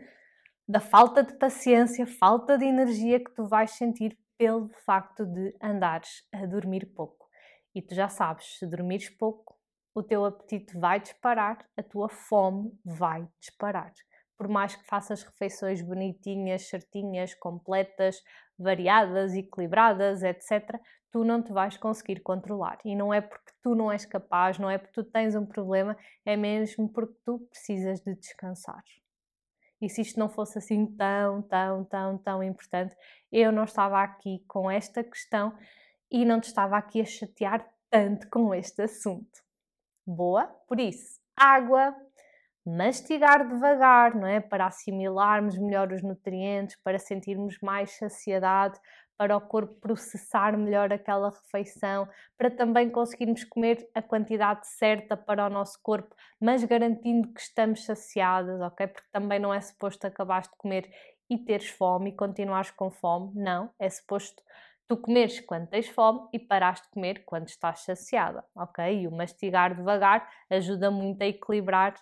da 0.70 0.78
falta 0.80 1.24
de 1.24 1.35
paciência, 1.35 2.06
falta 2.06 2.56
de 2.56 2.64
energia 2.64 3.18
que 3.18 3.35
tu 3.35 3.44
vais 3.44 3.72
sentir 3.72 4.16
pelo 4.38 4.68
facto 4.87 5.26
de 5.26 5.54
andares 5.61 6.22
a 6.33 6.46
dormir 6.46 6.87
pouco. 6.94 7.28
E 7.74 7.83
tu 7.83 7.94
já 7.94 8.09
sabes, 8.09 8.59
se 8.59 8.66
dormires 8.66 9.11
pouco, 9.11 9.59
o 9.94 10.02
teu 10.02 10.24
apetite 10.24 10.78
vai 10.78 11.00
disparar, 11.00 11.59
a 11.76 11.83
tua 11.83 12.09
fome 12.09 12.72
vai 12.85 13.28
disparar 13.40 13.92
por 14.40 14.48
mais 14.48 14.74
que 14.74 14.87
faças 14.87 15.22
refeições 15.22 15.83
bonitinhas, 15.83 16.66
certinhas, 16.66 17.35
completas, 17.35 18.22
variadas, 18.59 19.35
equilibradas, 19.35 20.22
etc., 20.22 20.80
tu 21.12 21.22
não 21.22 21.42
te 21.42 21.52
vais 21.52 21.76
conseguir 21.76 22.20
controlar. 22.20 22.78
E 22.83 22.96
não 22.96 23.12
é 23.12 23.20
porque 23.20 23.52
tu 23.62 23.74
não 23.74 23.92
és 23.92 24.06
capaz, 24.06 24.59
não 24.59 24.70
é 24.70 24.78
porque 24.78 24.94
tu 24.94 25.04
tens 25.04 25.35
um 25.35 25.44
problema, 25.44 25.94
é 26.24 26.38
mesmo 26.38 26.88
porque 26.88 27.18
tu 27.22 27.40
precisas 27.50 28.00
de 28.00 28.14
descansar. 28.14 28.83
E 29.81 29.88
se 29.88 30.03
isto 30.03 30.19
não 30.19 30.29
fosse 30.29 30.59
assim 30.59 30.87
tão, 30.87 31.43
tão, 31.43 31.85
tão, 31.85 32.19
tão 32.19 32.43
importante, 32.43 32.95
eu 33.33 33.51
não 33.51 33.64
estava 33.64 34.03
aqui 34.03 34.45
com 34.47 34.71
esta 34.71 35.03
questão 35.03 35.57
e 36.11 36.25
não 36.25 36.40
te 36.40 36.49
estava 36.49 36.77
aqui 36.77 37.01
a 37.01 37.05
chatear 37.05 37.66
tanto 37.88 38.29
com 38.29 38.55
este 38.55 38.83
assunto. 38.83 39.40
Boa. 40.07 40.47
Por 40.66 40.79
isso, 40.79 41.21
água, 41.37 41.95
mastigar 42.66 43.49
devagar, 43.49 44.14
não 44.14 44.27
é? 44.27 44.40
Para 44.40 44.66
assimilarmos 44.66 45.57
melhor 45.59 45.93
os 45.93 46.03
nutrientes, 46.03 46.77
para 46.83 46.99
sentirmos 46.99 47.59
mais 47.61 47.93
saciedade, 47.97 48.79
para 49.20 49.37
o 49.37 49.40
corpo 49.42 49.74
processar 49.74 50.56
melhor 50.56 50.90
aquela 50.90 51.28
refeição, 51.28 52.09
para 52.38 52.50
também 52.50 52.88
conseguirmos 52.88 53.44
comer 53.44 53.87
a 53.94 54.00
quantidade 54.00 54.66
certa 54.66 55.14
para 55.14 55.44
o 55.44 55.50
nosso 55.50 55.78
corpo, 55.83 56.16
mas 56.40 56.64
garantindo 56.64 57.28
que 57.28 57.40
estamos 57.42 57.85
saciadas, 57.85 58.59
ok? 58.62 58.87
Porque 58.87 59.06
também 59.12 59.38
não 59.38 59.52
é 59.52 59.61
suposto 59.61 60.06
acabares 60.06 60.48
de 60.48 60.56
comer 60.56 60.90
e 61.28 61.37
teres 61.37 61.68
fome 61.68 62.09
e 62.09 62.16
continuares 62.16 62.70
com 62.70 62.90
fome, 62.90 63.33
não, 63.35 63.70
é 63.78 63.90
suposto 63.90 64.42
tu 64.88 64.96
comeres 64.96 65.38
quando 65.38 65.68
tens 65.68 65.87
fome 65.87 66.26
e 66.33 66.38
parares 66.38 66.80
de 66.80 66.88
comer 66.88 67.22
quando 67.26 67.46
estás 67.46 67.80
saciada, 67.80 68.42
ok? 68.56 69.02
E 69.02 69.06
o 69.06 69.12
mastigar 69.12 69.74
devagar 69.74 70.26
ajuda 70.48 70.90
muito 70.90 71.20
a 71.20 71.26
equilibrar 71.26 71.94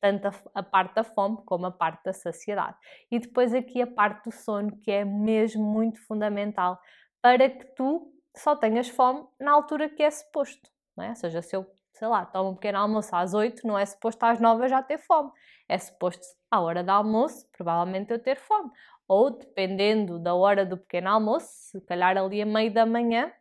tanto 0.00 0.28
a, 0.28 0.32
a, 0.54 0.62
parte 0.62 0.94
da 0.94 1.04
fome 1.04 1.38
como 1.44 1.66
a 1.66 1.70
parte 1.70 2.02
da 2.04 2.12
saciedade. 2.12 2.76
E 3.10 3.18
depois 3.18 3.54
aqui 3.54 3.82
a 3.82 3.86
parte 3.86 4.24
do 4.24 4.32
sono, 4.32 4.76
que 4.78 4.90
é 4.90 5.04
mesmo 5.04 5.62
muito 5.62 6.04
fundamental 6.06 6.80
para 7.20 7.48
que 7.50 7.64
tu 7.74 8.12
só 8.36 8.56
tenhas 8.56 8.88
fome 8.88 9.26
na 9.38 9.52
altura 9.52 9.88
que 9.88 10.02
é 10.02 10.10
suposto. 10.10 10.70
Não 10.96 11.04
é? 11.04 11.10
Ou 11.10 11.16
seja, 11.16 11.42
se 11.42 11.54
eu, 11.54 11.66
sei 11.92 12.08
lá, 12.08 12.24
tomo 12.24 12.50
um 12.50 12.54
pequeno 12.54 12.78
almoço 12.78 13.14
às 13.14 13.34
8, 13.34 13.66
não 13.66 13.78
é 13.78 13.84
suposto 13.84 14.24
às 14.24 14.40
9 14.40 14.68
já 14.68 14.82
ter 14.82 14.98
fome. 14.98 15.30
É 15.68 15.78
suposto 15.78 16.24
à 16.50 16.60
hora 16.60 16.82
do 16.82 16.90
almoço, 16.90 17.46
provavelmente 17.52 18.12
eu 18.12 18.18
ter 18.18 18.36
fome. 18.36 18.70
Ou 19.06 19.30
dependendo 19.30 20.18
da 20.18 20.34
hora 20.34 20.64
do 20.64 20.78
pequeno 20.78 21.10
almoço, 21.10 21.48
se 21.48 21.80
calhar 21.82 22.16
ali 22.16 22.40
a 22.40 22.46
meio 22.46 22.72
da 22.72 22.86
manhã, 22.86 23.32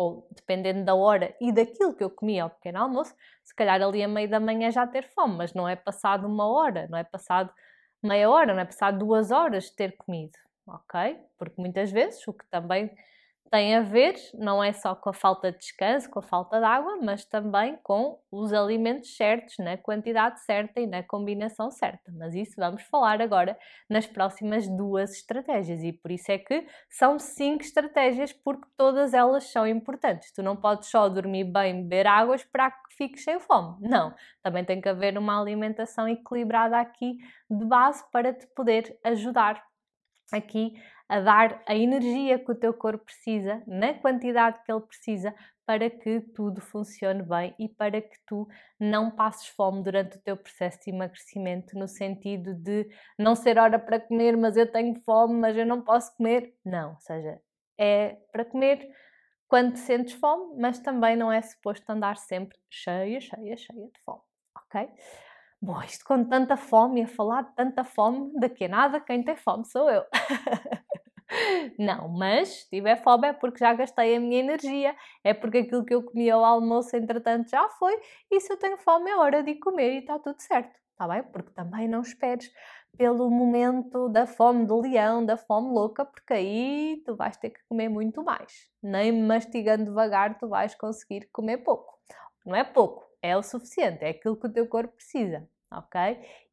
ou 0.00 0.26
dependendo 0.34 0.82
da 0.82 0.94
hora 0.94 1.36
e 1.38 1.52
daquilo 1.52 1.94
que 1.94 2.02
eu 2.02 2.08
comia 2.08 2.44
ao 2.44 2.48
pequeno 2.48 2.78
almoço, 2.78 3.14
se 3.44 3.54
calhar 3.54 3.82
ali 3.82 4.02
a 4.02 4.08
meio 4.08 4.30
da 4.30 4.40
manhã 4.40 4.70
já 4.70 4.86
ter 4.86 5.06
fome, 5.10 5.36
mas 5.36 5.52
não 5.52 5.68
é 5.68 5.76
passado 5.76 6.26
uma 6.26 6.48
hora, 6.48 6.88
não 6.88 6.96
é 6.96 7.04
passado 7.04 7.52
meia 8.02 8.30
hora, 8.30 8.54
não 8.54 8.62
é 8.62 8.64
passado 8.64 8.98
duas 8.98 9.30
horas 9.30 9.64
de 9.64 9.76
ter 9.76 9.94
comido, 9.98 10.38
ok? 10.66 11.18
Porque 11.36 11.60
muitas 11.60 11.92
vezes 11.92 12.26
o 12.26 12.32
que 12.32 12.46
também 12.48 12.90
tem 13.50 13.74
a 13.74 13.80
ver 13.80 14.14
não 14.34 14.62
é 14.62 14.72
só 14.72 14.94
com 14.94 15.10
a 15.10 15.12
falta 15.12 15.50
de 15.50 15.58
descanso, 15.58 16.08
com 16.08 16.20
a 16.20 16.22
falta 16.22 16.58
de 16.58 16.64
água, 16.64 16.98
mas 17.02 17.24
também 17.24 17.76
com 17.82 18.20
os 18.30 18.52
alimentos 18.52 19.16
certos, 19.16 19.56
na 19.58 19.76
quantidade 19.76 20.40
certa 20.44 20.80
e 20.80 20.86
na 20.86 21.02
combinação 21.02 21.70
certa. 21.70 22.12
Mas 22.12 22.34
isso 22.34 22.54
vamos 22.56 22.82
falar 22.82 23.20
agora 23.20 23.58
nas 23.88 24.06
próximas 24.06 24.68
duas 24.68 25.12
estratégias 25.12 25.82
e 25.82 25.92
por 25.92 26.12
isso 26.12 26.30
é 26.30 26.38
que 26.38 26.64
são 26.88 27.18
cinco 27.18 27.62
estratégias 27.62 28.32
porque 28.32 28.68
todas 28.76 29.12
elas 29.12 29.44
são 29.50 29.66
importantes. 29.66 30.32
Tu 30.32 30.42
não 30.42 30.56
podes 30.56 30.88
só 30.88 31.08
dormir 31.08 31.44
bem, 31.44 31.82
beber 31.82 32.06
água, 32.06 32.36
esperar 32.36 32.70
que 32.70 32.94
fiques 32.96 33.24
sem 33.24 33.40
fome. 33.40 33.76
Não, 33.80 34.14
também 34.42 34.64
tem 34.64 34.80
que 34.80 34.88
haver 34.88 35.18
uma 35.18 35.40
alimentação 35.40 36.08
equilibrada 36.08 36.78
aqui 36.78 37.16
de 37.50 37.64
base 37.64 38.04
para 38.12 38.32
te 38.32 38.46
poder 38.54 38.96
ajudar 39.04 39.60
aqui 40.32 40.74
a 41.10 41.18
dar 41.20 41.60
a 41.66 41.74
energia 41.74 42.38
que 42.38 42.52
o 42.52 42.54
teu 42.54 42.72
corpo 42.72 43.04
precisa, 43.04 43.60
na 43.66 43.92
quantidade 43.94 44.62
que 44.64 44.70
ele 44.70 44.80
precisa, 44.80 45.34
para 45.66 45.90
que 45.90 46.20
tudo 46.20 46.60
funcione 46.60 47.22
bem 47.24 47.52
e 47.58 47.68
para 47.68 48.00
que 48.00 48.16
tu 48.24 48.46
não 48.78 49.10
passes 49.10 49.48
fome 49.48 49.82
durante 49.82 50.16
o 50.16 50.20
teu 50.20 50.36
processo 50.36 50.78
de 50.84 50.90
emagrecimento, 50.90 51.76
no 51.76 51.88
sentido 51.88 52.54
de 52.54 52.88
não 53.18 53.34
ser 53.34 53.58
hora 53.58 53.76
para 53.76 53.98
comer, 53.98 54.36
mas 54.36 54.56
eu 54.56 54.70
tenho 54.70 55.00
fome, 55.00 55.34
mas 55.34 55.56
eu 55.56 55.66
não 55.66 55.82
posso 55.82 56.16
comer. 56.16 56.54
Não, 56.64 56.90
ou 56.90 57.00
seja, 57.00 57.40
é 57.76 58.16
para 58.30 58.44
comer 58.44 58.88
quando 59.48 59.74
sentes 59.76 60.14
fome, 60.14 60.60
mas 60.60 60.78
também 60.78 61.16
não 61.16 61.32
é 61.32 61.42
suposto 61.42 61.90
andar 61.90 62.18
sempre 62.18 62.56
cheia, 62.70 63.20
cheia, 63.20 63.56
cheia 63.56 63.86
de 63.86 64.00
fome, 64.04 64.22
ok? 64.56 64.88
Bom, 65.60 65.82
isto 65.82 66.04
com 66.04 66.24
tanta 66.24 66.56
fome, 66.56 67.02
a 67.02 67.08
falar 67.08 67.42
de 67.42 67.54
tanta 67.56 67.82
fome, 67.82 68.32
daqui 68.38 68.66
a 68.66 68.68
nada 68.68 69.00
quem 69.00 69.24
tem 69.24 69.36
fome 69.36 69.64
sou 69.66 69.90
eu. 69.90 70.04
Não, 71.78 72.08
mas 72.08 72.64
tiver 72.68 72.96
fome 73.02 73.28
é 73.28 73.32
porque 73.32 73.58
já 73.58 73.72
gastei 73.74 74.16
a 74.16 74.20
minha 74.20 74.40
energia, 74.40 74.94
é 75.24 75.32
porque 75.32 75.58
aquilo 75.58 75.84
que 75.84 75.94
eu 75.94 76.02
comi 76.02 76.30
ao 76.30 76.44
almoço, 76.44 76.96
entretanto, 76.96 77.50
já 77.50 77.68
foi, 77.70 77.98
e 78.30 78.40
se 78.40 78.52
eu 78.52 78.56
tenho 78.56 78.76
fome 78.78 79.10
é 79.10 79.16
hora 79.16 79.42
de 79.42 79.54
comer 79.56 79.94
e 79.94 79.98
está 79.98 80.18
tudo 80.18 80.40
certo, 80.40 80.74
está 80.92 81.08
bem? 81.08 81.22
Porque 81.22 81.50
também 81.52 81.88
não 81.88 82.00
esperes 82.02 82.52
pelo 82.96 83.30
momento 83.30 84.08
da 84.08 84.26
fome 84.26 84.66
do 84.66 84.80
leão, 84.80 85.24
da 85.24 85.36
fome 85.36 85.72
louca, 85.72 86.04
porque 86.04 86.34
aí 86.34 87.02
tu 87.04 87.16
vais 87.16 87.36
ter 87.36 87.50
que 87.50 87.60
comer 87.68 87.88
muito 87.88 88.22
mais. 88.22 88.68
Nem 88.82 89.12
mastigando 89.12 89.84
devagar 89.84 90.38
tu 90.38 90.48
vais 90.48 90.74
conseguir 90.74 91.28
comer 91.32 91.58
pouco. 91.58 91.98
Não 92.44 92.54
é 92.54 92.64
pouco, 92.64 93.06
é 93.22 93.36
o 93.36 93.42
suficiente, 93.42 94.04
é 94.04 94.10
aquilo 94.10 94.36
que 94.36 94.46
o 94.46 94.52
teu 94.52 94.66
corpo 94.66 94.94
precisa 94.94 95.48
ok? 95.70 96.00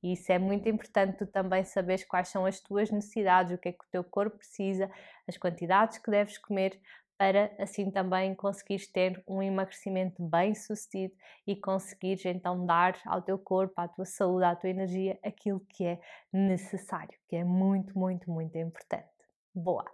E 0.03 0.13
isso 0.13 0.31
é 0.31 0.37
muito 0.37 0.69
importante 0.69 1.17
tu 1.17 1.25
também 1.25 1.63
saberes 1.63 2.03
quais 2.05 2.29
são 2.29 2.45
as 2.45 2.59
tuas 2.59 2.91
necessidades, 2.91 3.53
o 3.53 3.57
que 3.57 3.69
é 3.69 3.71
que 3.71 3.83
o 3.83 3.89
teu 3.91 4.03
corpo 4.03 4.37
precisa, 4.37 4.89
as 5.27 5.37
quantidades 5.37 5.97
que 5.97 6.11
deves 6.11 6.37
comer 6.37 6.79
para 7.17 7.51
assim 7.57 7.89
também 7.89 8.35
conseguires 8.35 8.85
ter 8.91 9.23
um 9.27 9.41
emagrecimento 9.41 10.21
bem 10.21 10.53
sucedido 10.53 11.15
e 11.47 11.55
conseguires 11.55 12.23
então 12.25 12.63
dar 12.63 12.95
ao 13.05 13.23
teu 13.23 13.39
corpo, 13.39 13.73
à 13.75 13.87
tua 13.87 14.05
saúde, 14.05 14.45
à 14.45 14.55
tua 14.55 14.69
energia 14.69 15.19
aquilo 15.23 15.59
que 15.61 15.83
é 15.83 15.99
necessário, 16.31 17.17
que 17.27 17.35
é 17.35 17.43
muito, 17.43 17.97
muito, 17.97 18.29
muito 18.29 18.55
importante. 18.57 19.09
Boa. 19.53 19.85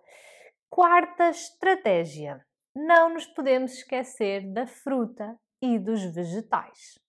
Quarta 0.69 1.29
estratégia. 1.29 2.45
Não 2.75 3.13
nos 3.13 3.25
podemos 3.27 3.73
esquecer 3.73 4.51
da 4.51 4.67
fruta 4.67 5.39
e 5.61 5.79
dos 5.79 6.03
vegetais 6.03 7.02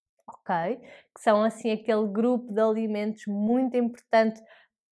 ok? 0.44 0.76
Que 1.14 1.20
são 1.20 1.42
assim 1.42 1.72
aquele 1.72 2.06
grupo 2.06 2.52
de 2.52 2.60
alimentos 2.60 3.26
muito 3.26 3.76
importante 3.76 4.42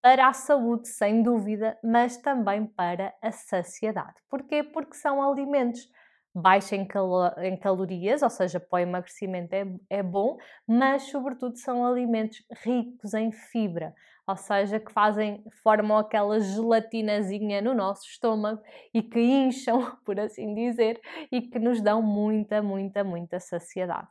para 0.01 0.27
a 0.27 0.33
saúde, 0.33 0.89
sem 0.89 1.23
dúvida, 1.23 1.77
mas 1.83 2.17
também 2.17 2.65
para 2.65 3.13
a 3.21 3.31
saciedade. 3.31 4.15
Porquê? 4.29 4.61
Porque 4.63 4.95
são 4.95 5.23
alimentos 5.23 5.87
baixos 6.35 6.73
em, 6.73 6.85
calo 6.85 7.31
em 7.37 7.55
calorias, 7.55 8.21
ou 8.21 8.29
seja, 8.29 8.59
para 8.59 8.77
o 8.77 8.79
emagrecimento 8.79 9.53
é, 9.53 9.65
é 9.89 10.03
bom, 10.03 10.37
mas 10.67 11.03
sobretudo 11.03 11.57
são 11.57 11.85
alimentos 11.85 12.43
ricos 12.63 13.13
em 13.13 13.31
fibra, 13.31 13.93
ou 14.27 14.35
seja, 14.35 14.79
que 14.79 14.91
fazem, 14.91 15.43
formam 15.61 15.97
aquela 15.97 16.39
gelatinazinha 16.39 17.61
no 17.61 17.73
nosso 17.73 18.05
estômago 18.07 18.61
e 18.93 19.01
que 19.01 19.19
incham, 19.19 19.95
por 20.03 20.19
assim 20.19 20.53
dizer, 20.55 20.99
e 21.31 21.41
que 21.41 21.59
nos 21.59 21.81
dão 21.81 22.01
muita, 22.01 22.61
muita, 22.61 23.03
muita 23.03 23.39
saciedade 23.39 24.07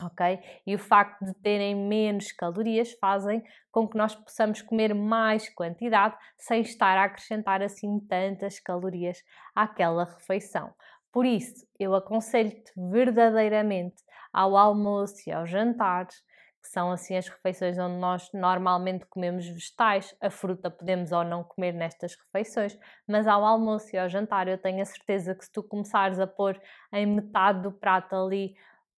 ok? 0.00 0.38
E 0.66 0.74
o 0.74 0.78
facto 0.78 1.24
de 1.24 1.34
terem 1.34 1.74
menos 1.74 2.32
calorias 2.32 2.92
fazem 3.00 3.42
com 3.70 3.88
que 3.88 3.96
nós 3.96 4.14
possamos 4.14 4.62
comer 4.62 4.94
mais 4.94 5.48
quantidade 5.48 6.16
sem 6.38 6.60
estar 6.60 6.96
a 6.96 7.04
acrescentar 7.04 7.62
assim 7.62 7.98
tantas 8.00 8.60
calorias 8.60 9.22
àquela 9.54 10.04
refeição. 10.04 10.72
Por 11.12 11.26
isso, 11.26 11.66
eu 11.78 11.94
aconselho-te 11.94 12.72
verdadeiramente 12.76 14.02
ao 14.32 14.56
almoço 14.56 15.16
e 15.26 15.32
aos 15.32 15.50
jantares, 15.50 16.14
que 16.62 16.68
são 16.68 16.92
assim 16.92 17.16
as 17.16 17.26
refeições 17.26 17.78
onde 17.78 17.96
nós 17.96 18.30
normalmente 18.32 19.06
comemos 19.06 19.46
vegetais, 19.48 20.14
a 20.20 20.30
fruta 20.30 20.70
podemos 20.70 21.10
ou 21.10 21.24
não 21.24 21.42
comer 21.42 21.72
nestas 21.72 22.14
refeições, 22.14 22.78
mas 23.08 23.26
ao 23.26 23.44
almoço 23.44 23.88
e 23.94 23.98
ao 23.98 24.08
jantar 24.08 24.46
eu 24.46 24.58
tenho 24.58 24.82
a 24.82 24.84
certeza 24.84 25.34
que 25.34 25.44
se 25.44 25.50
tu 25.50 25.62
começares 25.62 26.20
a 26.20 26.26
pôr 26.26 26.60
em 26.92 27.06
metade 27.06 27.62
do 27.62 27.72
prato 27.72 28.14
ali 28.14 28.54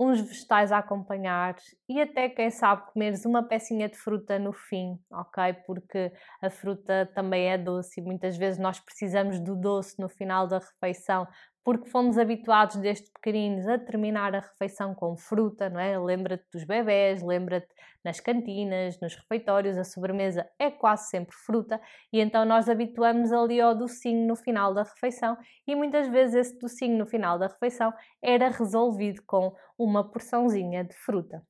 uns 0.07 0.21
vegetais 0.21 0.73
a 0.73 0.79
acompanhar 0.79 1.57
e 1.89 2.01
até, 2.01 2.29
quem 2.29 2.51
sabe, 2.51 2.91
comeres 2.93 3.25
uma 3.25 3.43
pecinha 3.43 3.89
de 3.89 3.97
fruta 3.97 4.39
no 4.39 4.53
fim, 4.53 4.99
ok? 5.11 5.53
Porque 5.67 6.13
a 6.41 6.51
fruta 6.51 7.11
também 7.15 7.51
é 7.51 7.59
doce 7.59 8.01
e 8.01 8.03
muitas 8.03 8.37
vezes 8.37 8.59
nós 8.59 8.81
precisamos 8.81 9.39
do 9.41 9.55
doce 9.55 9.99
no 9.99 10.09
final 10.09 10.47
da 10.47 10.59
refeição 10.59 11.27
porque 11.65 11.89
fomos 11.89 12.19
habituados 12.19 12.77
desde 12.77 13.11
pequeninos 13.11 13.67
a 13.69 13.79
terminar 13.79 14.35
a 14.35 14.41
refeição 14.41 14.95
com 14.95 15.17
fruta, 15.17 15.71
não 15.71 15.79
é? 15.79 15.99
Lembra-te 15.99 16.45
dos 16.53 16.65
bebés, 16.65 17.23
lembra-te 17.23 17.69
nas 18.05 18.19
cantinas, 18.19 18.99
nos 19.01 19.15
refeitórios, 19.15 19.79
a 19.79 19.85
sobremesa 19.85 20.49
é 20.59 20.71
quase 20.71 21.09
sempre 21.09 21.37
fruta 21.37 21.81
e 22.13 22.21
então 22.21 22.45
nós 22.45 22.69
habituamos 22.69 23.33
ali 23.33 23.61
ao 23.61 23.77
docinho 23.77 24.27
no 24.27 24.35
final 24.35 24.75
da 24.75 24.83
refeição 24.83 25.37
e 25.67 25.75
muitas 25.77 26.09
vezes 26.09 26.35
esse 26.35 26.59
docinho 26.59 26.99
no 26.99 27.07
final 27.07 27.39
da 27.39 27.47
refeição 27.47 27.93
era 28.21 28.49
resolvido 28.49 29.23
com 29.25 29.55
uma 29.79 30.11
porçãozinha 30.11 30.85
de 30.85 30.95
fruta. 30.97 31.43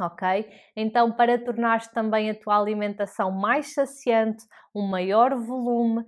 Ok? 0.00 0.50
Então, 0.74 1.12
para 1.12 1.38
tornares 1.38 1.86
também 1.86 2.28
a 2.28 2.34
tua 2.34 2.58
alimentação 2.58 3.30
mais 3.30 3.74
saciante, 3.74 4.44
um 4.74 4.82
maior 4.82 5.36
volume, 5.36 6.04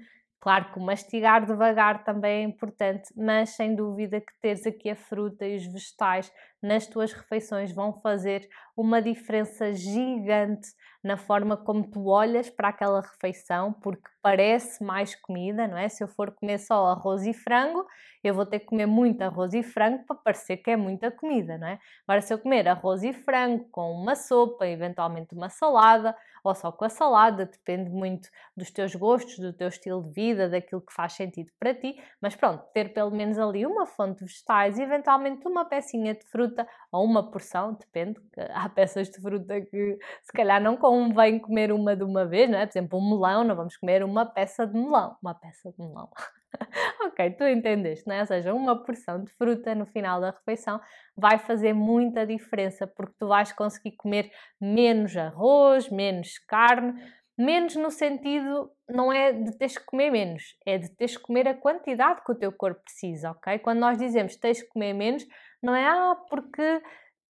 Claro 0.46 0.72
que 0.72 0.78
mastigar 0.78 1.44
devagar 1.44 2.04
também 2.04 2.44
é 2.44 2.44
importante, 2.44 3.12
mas 3.16 3.50
sem 3.50 3.74
dúvida 3.74 4.20
que 4.20 4.32
teres 4.40 4.64
aqui 4.64 4.88
a 4.88 4.94
fruta 4.94 5.44
e 5.44 5.56
os 5.56 5.66
vegetais 5.66 6.32
nas 6.62 6.86
tuas 6.86 7.12
refeições 7.12 7.72
vão 7.72 7.92
fazer 8.00 8.48
uma 8.76 9.02
diferença 9.02 9.74
gigante 9.74 10.68
na 11.02 11.16
forma 11.16 11.56
como 11.56 11.90
tu 11.90 12.06
olhas 12.06 12.48
para 12.48 12.68
aquela 12.68 13.00
refeição, 13.00 13.72
porque 13.72 14.08
parece 14.22 14.84
mais 14.84 15.16
comida, 15.16 15.66
não 15.66 15.78
é? 15.78 15.88
Se 15.88 16.04
eu 16.04 16.08
for 16.08 16.32
comer 16.32 16.58
só 16.58 16.86
arroz 16.86 17.26
e 17.26 17.32
frango, 17.32 17.84
eu 18.22 18.34
vou 18.34 18.46
ter 18.46 18.60
que 18.60 18.66
comer 18.66 18.86
muito 18.86 19.22
arroz 19.22 19.52
e 19.54 19.62
frango 19.62 20.04
para 20.04 20.16
parecer 20.16 20.58
que 20.58 20.70
é 20.70 20.76
muita 20.76 21.10
comida, 21.10 21.58
não 21.58 21.66
é? 21.66 21.78
Agora, 22.06 22.20
se 22.20 22.32
eu 22.32 22.38
comer 22.38 22.68
arroz 22.68 23.02
e 23.02 23.12
frango 23.12 23.68
com 23.70 23.92
uma 23.92 24.14
sopa, 24.14 24.66
eventualmente 24.66 25.34
uma 25.34 25.48
salada, 25.48 26.16
ou 26.48 26.54
só 26.54 26.70
com 26.70 26.84
a 26.84 26.88
salada, 26.88 27.46
depende 27.46 27.90
muito 27.90 28.28
dos 28.56 28.70
teus 28.70 28.94
gostos, 28.94 29.38
do 29.38 29.52
teu 29.52 29.68
estilo 29.68 30.02
de 30.02 30.10
vida, 30.10 30.48
daquilo 30.48 30.80
que 30.80 30.92
faz 30.92 31.14
sentido 31.14 31.50
para 31.58 31.74
ti, 31.74 32.00
mas 32.20 32.36
pronto, 32.36 32.64
ter 32.72 32.92
pelo 32.92 33.10
menos 33.10 33.38
ali 33.38 33.66
uma 33.66 33.86
fonte 33.86 34.18
de 34.18 34.24
vegetais, 34.24 34.78
eventualmente 34.78 35.46
uma 35.46 35.64
pecinha 35.64 36.14
de 36.14 36.24
fruta 36.26 36.66
ou 36.92 37.04
uma 37.04 37.30
porção, 37.30 37.74
depende, 37.74 38.20
há 38.50 38.68
peças 38.70 39.10
de 39.10 39.20
fruta 39.20 39.60
que 39.60 39.98
se 40.22 40.32
calhar 40.32 40.62
não 40.62 40.76
convém 40.76 41.38
comer 41.38 41.72
uma 41.72 41.96
de 41.96 42.04
uma 42.04 42.24
vez, 42.24 42.48
não 42.50 42.58
é? 42.58 42.66
Por 42.66 42.72
exemplo, 42.72 42.98
um 42.98 43.10
melão, 43.10 43.44
não 43.44 43.56
vamos 43.56 43.76
comer 43.76 44.04
uma 44.04 44.24
peça 44.24 44.66
de 44.66 44.74
melão, 44.74 45.16
uma 45.22 45.34
peça 45.34 45.72
de 45.72 45.78
melão. 45.78 46.10
ok, 47.06 47.30
tu 47.32 47.44
entendeste, 47.44 48.06
não 48.06 48.14
é? 48.14 48.20
Ou 48.20 48.26
seja, 48.26 48.54
uma 48.54 48.82
porção 48.82 49.22
de 49.22 49.30
fruta 49.32 49.74
no 49.74 49.86
final 49.86 50.20
da 50.20 50.30
refeição 50.30 50.80
vai 51.16 51.38
fazer 51.38 51.72
muita 51.72 52.26
diferença 52.26 52.86
porque 52.86 53.14
tu 53.18 53.28
vais 53.28 53.52
conseguir 53.52 53.92
comer 53.96 54.30
menos 54.60 55.16
arroz, 55.16 55.88
menos 55.90 56.38
carne, 56.46 56.94
menos 57.38 57.76
no 57.76 57.90
sentido 57.90 58.70
não 58.88 59.12
é 59.12 59.32
de 59.32 59.56
teres 59.58 59.76
que 59.76 59.84
comer 59.84 60.10
menos, 60.10 60.56
é 60.64 60.78
de 60.78 60.88
teres 60.90 61.16
que 61.16 61.22
comer 61.22 61.48
a 61.48 61.54
quantidade 61.54 62.22
que 62.24 62.32
o 62.32 62.34
teu 62.34 62.52
corpo 62.52 62.80
precisa, 62.82 63.32
ok? 63.32 63.58
Quando 63.58 63.80
nós 63.80 63.98
dizemos 63.98 64.36
tens 64.36 64.62
que 64.62 64.68
comer 64.68 64.94
menos, 64.94 65.26
não 65.62 65.74
é 65.74 65.84
ah, 65.86 66.16
porque 66.30 66.82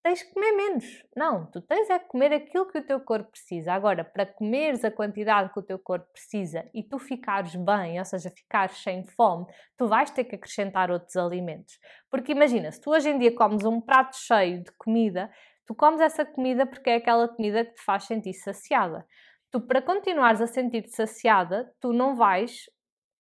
tens 0.06 0.22
que 0.22 0.32
comer 0.32 0.52
menos. 0.52 1.04
Não, 1.16 1.50
tu 1.50 1.60
tens 1.60 1.90
é 1.90 1.98
que 1.98 2.06
comer 2.06 2.32
aquilo 2.32 2.64
que 2.66 2.78
o 2.78 2.86
teu 2.86 3.00
corpo 3.00 3.28
precisa. 3.32 3.72
Agora, 3.72 4.04
para 4.04 4.24
comeres 4.24 4.84
a 4.84 4.90
quantidade 4.90 5.52
que 5.52 5.58
o 5.58 5.62
teu 5.62 5.80
corpo 5.80 6.06
precisa 6.12 6.64
e 6.72 6.80
tu 6.84 6.96
ficares 6.96 7.56
bem, 7.56 7.98
ou 7.98 8.04
seja, 8.04 8.30
ficares 8.30 8.80
sem 8.84 9.04
fome, 9.04 9.46
tu 9.76 9.88
vais 9.88 10.08
ter 10.08 10.22
que 10.22 10.36
acrescentar 10.36 10.92
outros 10.92 11.16
alimentos. 11.16 11.76
Porque 12.08 12.30
imagina, 12.30 12.70
se 12.70 12.80
tu 12.80 12.90
hoje 12.90 13.10
em 13.10 13.18
dia 13.18 13.34
comes 13.34 13.64
um 13.64 13.80
prato 13.80 14.16
cheio 14.16 14.62
de 14.62 14.70
comida, 14.78 15.28
tu 15.66 15.74
comes 15.74 16.00
essa 16.00 16.24
comida 16.24 16.64
porque 16.64 16.90
é 16.90 16.94
aquela 16.96 17.26
comida 17.26 17.64
que 17.64 17.74
te 17.74 17.82
faz 17.82 18.04
sentir 18.04 18.34
saciada. 18.34 19.04
Tu, 19.50 19.60
para 19.60 19.82
continuares 19.82 20.40
a 20.40 20.46
sentir-te 20.46 20.94
saciada, 20.94 21.68
tu 21.80 21.92
não 21.92 22.14
vais 22.14 22.70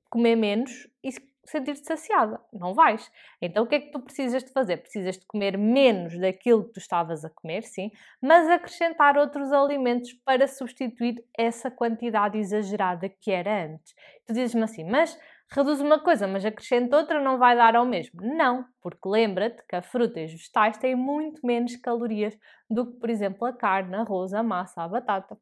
comer 0.08 0.36
menos 0.36 0.88
e 1.02 1.10
sentir-te 1.46 1.86
saciada. 1.86 2.40
Não 2.52 2.74
vais. 2.74 3.10
Então 3.40 3.64
o 3.64 3.66
que 3.66 3.76
é 3.76 3.80
que 3.80 3.90
tu 3.90 4.00
precisas 4.00 4.42
de 4.42 4.52
fazer? 4.52 4.78
Precisas 4.78 5.18
de 5.18 5.26
comer 5.26 5.56
menos 5.56 6.18
daquilo 6.18 6.64
que 6.64 6.72
tu 6.72 6.78
estavas 6.78 7.24
a 7.24 7.30
comer, 7.30 7.62
sim, 7.62 7.90
mas 8.20 8.48
acrescentar 8.48 9.16
outros 9.16 9.52
alimentos 9.52 10.12
para 10.24 10.46
substituir 10.46 11.24
essa 11.36 11.70
quantidade 11.70 12.38
exagerada 12.38 13.08
que 13.08 13.30
era 13.30 13.66
antes. 13.66 13.94
Tu 14.26 14.32
dizes-me 14.32 14.64
assim, 14.64 14.84
mas 14.84 15.18
reduz 15.50 15.80
uma 15.80 16.00
coisa, 16.00 16.26
mas 16.26 16.44
acrescenta 16.44 16.96
outra, 16.96 17.20
não 17.20 17.38
vai 17.38 17.56
dar 17.56 17.76
ao 17.76 17.86
mesmo. 17.86 18.20
Não, 18.20 18.64
porque 18.82 19.08
lembra-te 19.08 19.62
que 19.68 19.76
a 19.76 19.82
fruta 19.82 20.20
e 20.20 20.24
os 20.24 20.32
vegetais 20.32 20.76
têm 20.78 20.94
muito 20.94 21.44
menos 21.46 21.76
calorias 21.76 22.36
do 22.68 22.86
que, 22.86 22.98
por 22.98 23.10
exemplo, 23.10 23.46
a 23.46 23.52
carne, 23.52 23.94
a 23.94 24.00
arroz, 24.00 24.32
a 24.34 24.42
massa, 24.42 24.82
a 24.82 24.88
batata, 24.88 25.38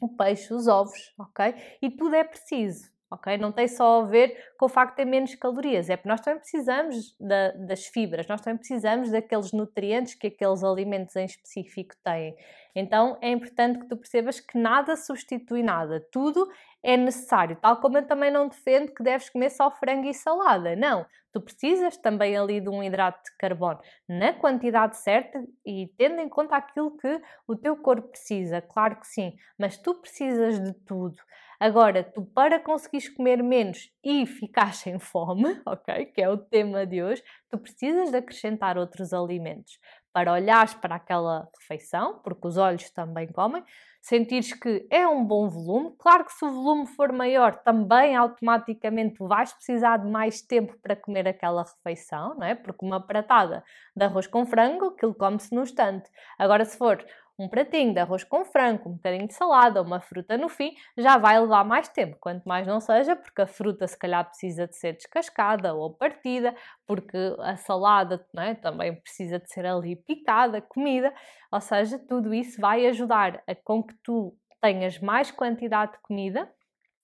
o 0.00 0.08
peixe, 0.16 0.52
os 0.52 0.66
ovos, 0.66 1.14
ok? 1.18 1.54
E 1.80 1.90
tudo 1.90 2.14
é 2.14 2.24
preciso 2.24 2.93
ok? 3.14 3.38
Não 3.38 3.52
tem 3.52 3.68
só 3.68 4.02
a 4.02 4.04
ver 4.04 4.36
com 4.58 4.66
o 4.66 4.68
facto 4.68 4.90
de 4.90 4.96
ter 4.96 5.04
menos 5.04 5.34
calorias, 5.34 5.88
é 5.88 5.96
porque 5.96 6.08
nós 6.08 6.20
também 6.20 6.40
precisamos 6.40 7.16
da, 7.18 7.52
das 7.52 7.86
fibras, 7.86 8.26
nós 8.26 8.40
também 8.40 8.58
precisamos 8.58 9.10
daqueles 9.10 9.52
nutrientes 9.52 10.14
que 10.14 10.26
aqueles 10.26 10.62
alimentos 10.62 11.14
em 11.16 11.24
específico 11.24 11.94
têm. 12.04 12.36
Então 12.74 13.16
é 13.20 13.30
importante 13.30 13.78
que 13.78 13.88
tu 13.88 13.96
percebas 13.96 14.40
que 14.40 14.58
nada 14.58 14.96
substitui 14.96 15.62
nada, 15.62 16.04
tudo 16.10 16.48
é 16.82 16.96
necessário, 16.96 17.56
tal 17.56 17.80
como 17.80 17.96
eu 17.96 18.06
também 18.06 18.30
não 18.30 18.48
defendo 18.48 18.92
que 18.92 19.02
deves 19.02 19.30
comer 19.30 19.50
só 19.50 19.70
frango 19.70 20.06
e 20.06 20.12
salada, 20.12 20.76
não. 20.76 21.06
Tu 21.32 21.40
precisas 21.40 21.96
também 21.96 22.36
ali 22.36 22.60
de 22.60 22.68
um 22.68 22.80
hidrato 22.80 23.20
de 23.24 23.36
carbono 23.36 23.80
na 24.08 24.32
quantidade 24.34 24.96
certa 24.98 25.42
e 25.66 25.88
tendo 25.98 26.20
em 26.20 26.28
conta 26.28 26.56
aquilo 26.56 26.96
que 26.96 27.20
o 27.48 27.56
teu 27.56 27.76
corpo 27.76 28.08
precisa, 28.08 28.60
claro 28.60 29.00
que 29.00 29.06
sim, 29.06 29.34
mas 29.58 29.76
tu 29.76 29.94
precisas 29.94 30.62
de 30.62 30.72
tudo. 30.84 31.16
Agora, 31.58 32.02
tu 32.02 32.24
para 32.24 32.58
conseguires 32.60 33.08
comer 33.08 33.42
menos 33.42 33.90
e 34.02 34.26
ficar 34.26 34.74
sem 34.74 34.98
fome, 34.98 35.60
ok? 35.66 36.06
Que 36.06 36.22
é 36.22 36.28
o 36.28 36.36
tema 36.36 36.86
de 36.86 37.02
hoje, 37.02 37.22
tu 37.50 37.58
precisas 37.58 38.10
de 38.10 38.16
acrescentar 38.16 38.76
outros 38.76 39.12
alimentos 39.12 39.78
para 40.12 40.32
olhares 40.32 40.74
para 40.74 40.94
aquela 40.94 41.48
refeição, 41.58 42.20
porque 42.22 42.46
os 42.46 42.56
olhos 42.56 42.88
também 42.90 43.26
comem, 43.26 43.64
sentires 44.00 44.52
que 44.52 44.86
é 44.88 45.08
um 45.08 45.24
bom 45.24 45.48
volume. 45.48 45.92
Claro 45.98 46.24
que 46.24 46.32
se 46.32 46.44
o 46.44 46.52
volume 46.52 46.86
for 46.86 47.10
maior, 47.12 47.56
também 47.56 48.14
automaticamente 48.14 49.16
vais 49.18 49.52
precisar 49.52 49.96
de 49.96 50.08
mais 50.08 50.40
tempo 50.40 50.78
para 50.80 50.94
comer 50.94 51.26
aquela 51.26 51.64
refeição, 51.64 52.36
não 52.36 52.46
é? 52.46 52.54
Porque 52.54 52.86
uma 52.86 53.04
pratada 53.04 53.64
de 53.96 54.04
arroz 54.04 54.28
com 54.28 54.46
frango, 54.46 54.88
aquilo 54.88 55.14
come-se 55.14 55.52
no 55.52 55.62
instante. 55.62 56.08
Agora, 56.38 56.64
se 56.64 56.78
for 56.78 57.04
um 57.38 57.48
pratinho 57.48 57.92
de 57.92 57.98
arroz 57.98 58.22
com 58.24 58.44
frango, 58.44 58.88
um 58.88 58.92
bocadinho 58.94 59.26
de 59.26 59.34
salada, 59.34 59.82
uma 59.82 60.00
fruta 60.00 60.36
no 60.38 60.48
fim, 60.48 60.74
já 60.96 61.18
vai 61.18 61.38
levar 61.40 61.64
mais 61.64 61.88
tempo, 61.88 62.16
quanto 62.20 62.44
mais 62.44 62.66
não 62.66 62.80
seja, 62.80 63.16
porque 63.16 63.42
a 63.42 63.46
fruta 63.46 63.86
se 63.86 63.98
calhar 63.98 64.24
precisa 64.24 64.66
de 64.68 64.76
ser 64.76 64.92
descascada 64.94 65.74
ou 65.74 65.92
partida, 65.92 66.54
porque 66.86 67.18
a 67.40 67.56
salada 67.56 68.24
é? 68.38 68.54
também 68.54 68.94
precisa 68.94 69.38
de 69.38 69.50
ser 69.52 69.66
ali 69.66 69.96
picada, 69.96 70.60
comida, 70.60 71.12
ou 71.50 71.60
seja, 71.60 71.98
tudo 71.98 72.32
isso 72.32 72.60
vai 72.60 72.86
ajudar 72.86 73.42
a 73.46 73.54
com 73.54 73.82
que 73.82 73.94
tu 74.02 74.36
tenhas 74.60 74.98
mais 74.98 75.30
quantidade 75.30 75.92
de 75.92 75.98
comida 75.98 76.50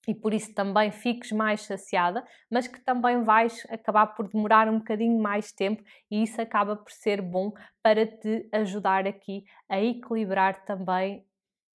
e 0.07 0.15
por 0.15 0.33
isso 0.33 0.53
também 0.53 0.91
fiques 0.91 1.31
mais 1.31 1.61
saciada, 1.61 2.25
mas 2.49 2.67
que 2.67 2.79
também 2.81 3.23
vais 3.23 3.65
acabar 3.69 4.07
por 4.07 4.27
demorar 4.27 4.67
um 4.67 4.79
bocadinho 4.79 5.21
mais 5.21 5.51
tempo 5.51 5.83
e 6.09 6.23
isso 6.23 6.41
acaba 6.41 6.75
por 6.75 6.91
ser 6.91 7.21
bom 7.21 7.51
para 7.83 8.05
te 8.05 8.49
ajudar 8.51 9.07
aqui 9.07 9.43
a 9.69 9.79
equilibrar 9.79 10.65
também 10.65 11.25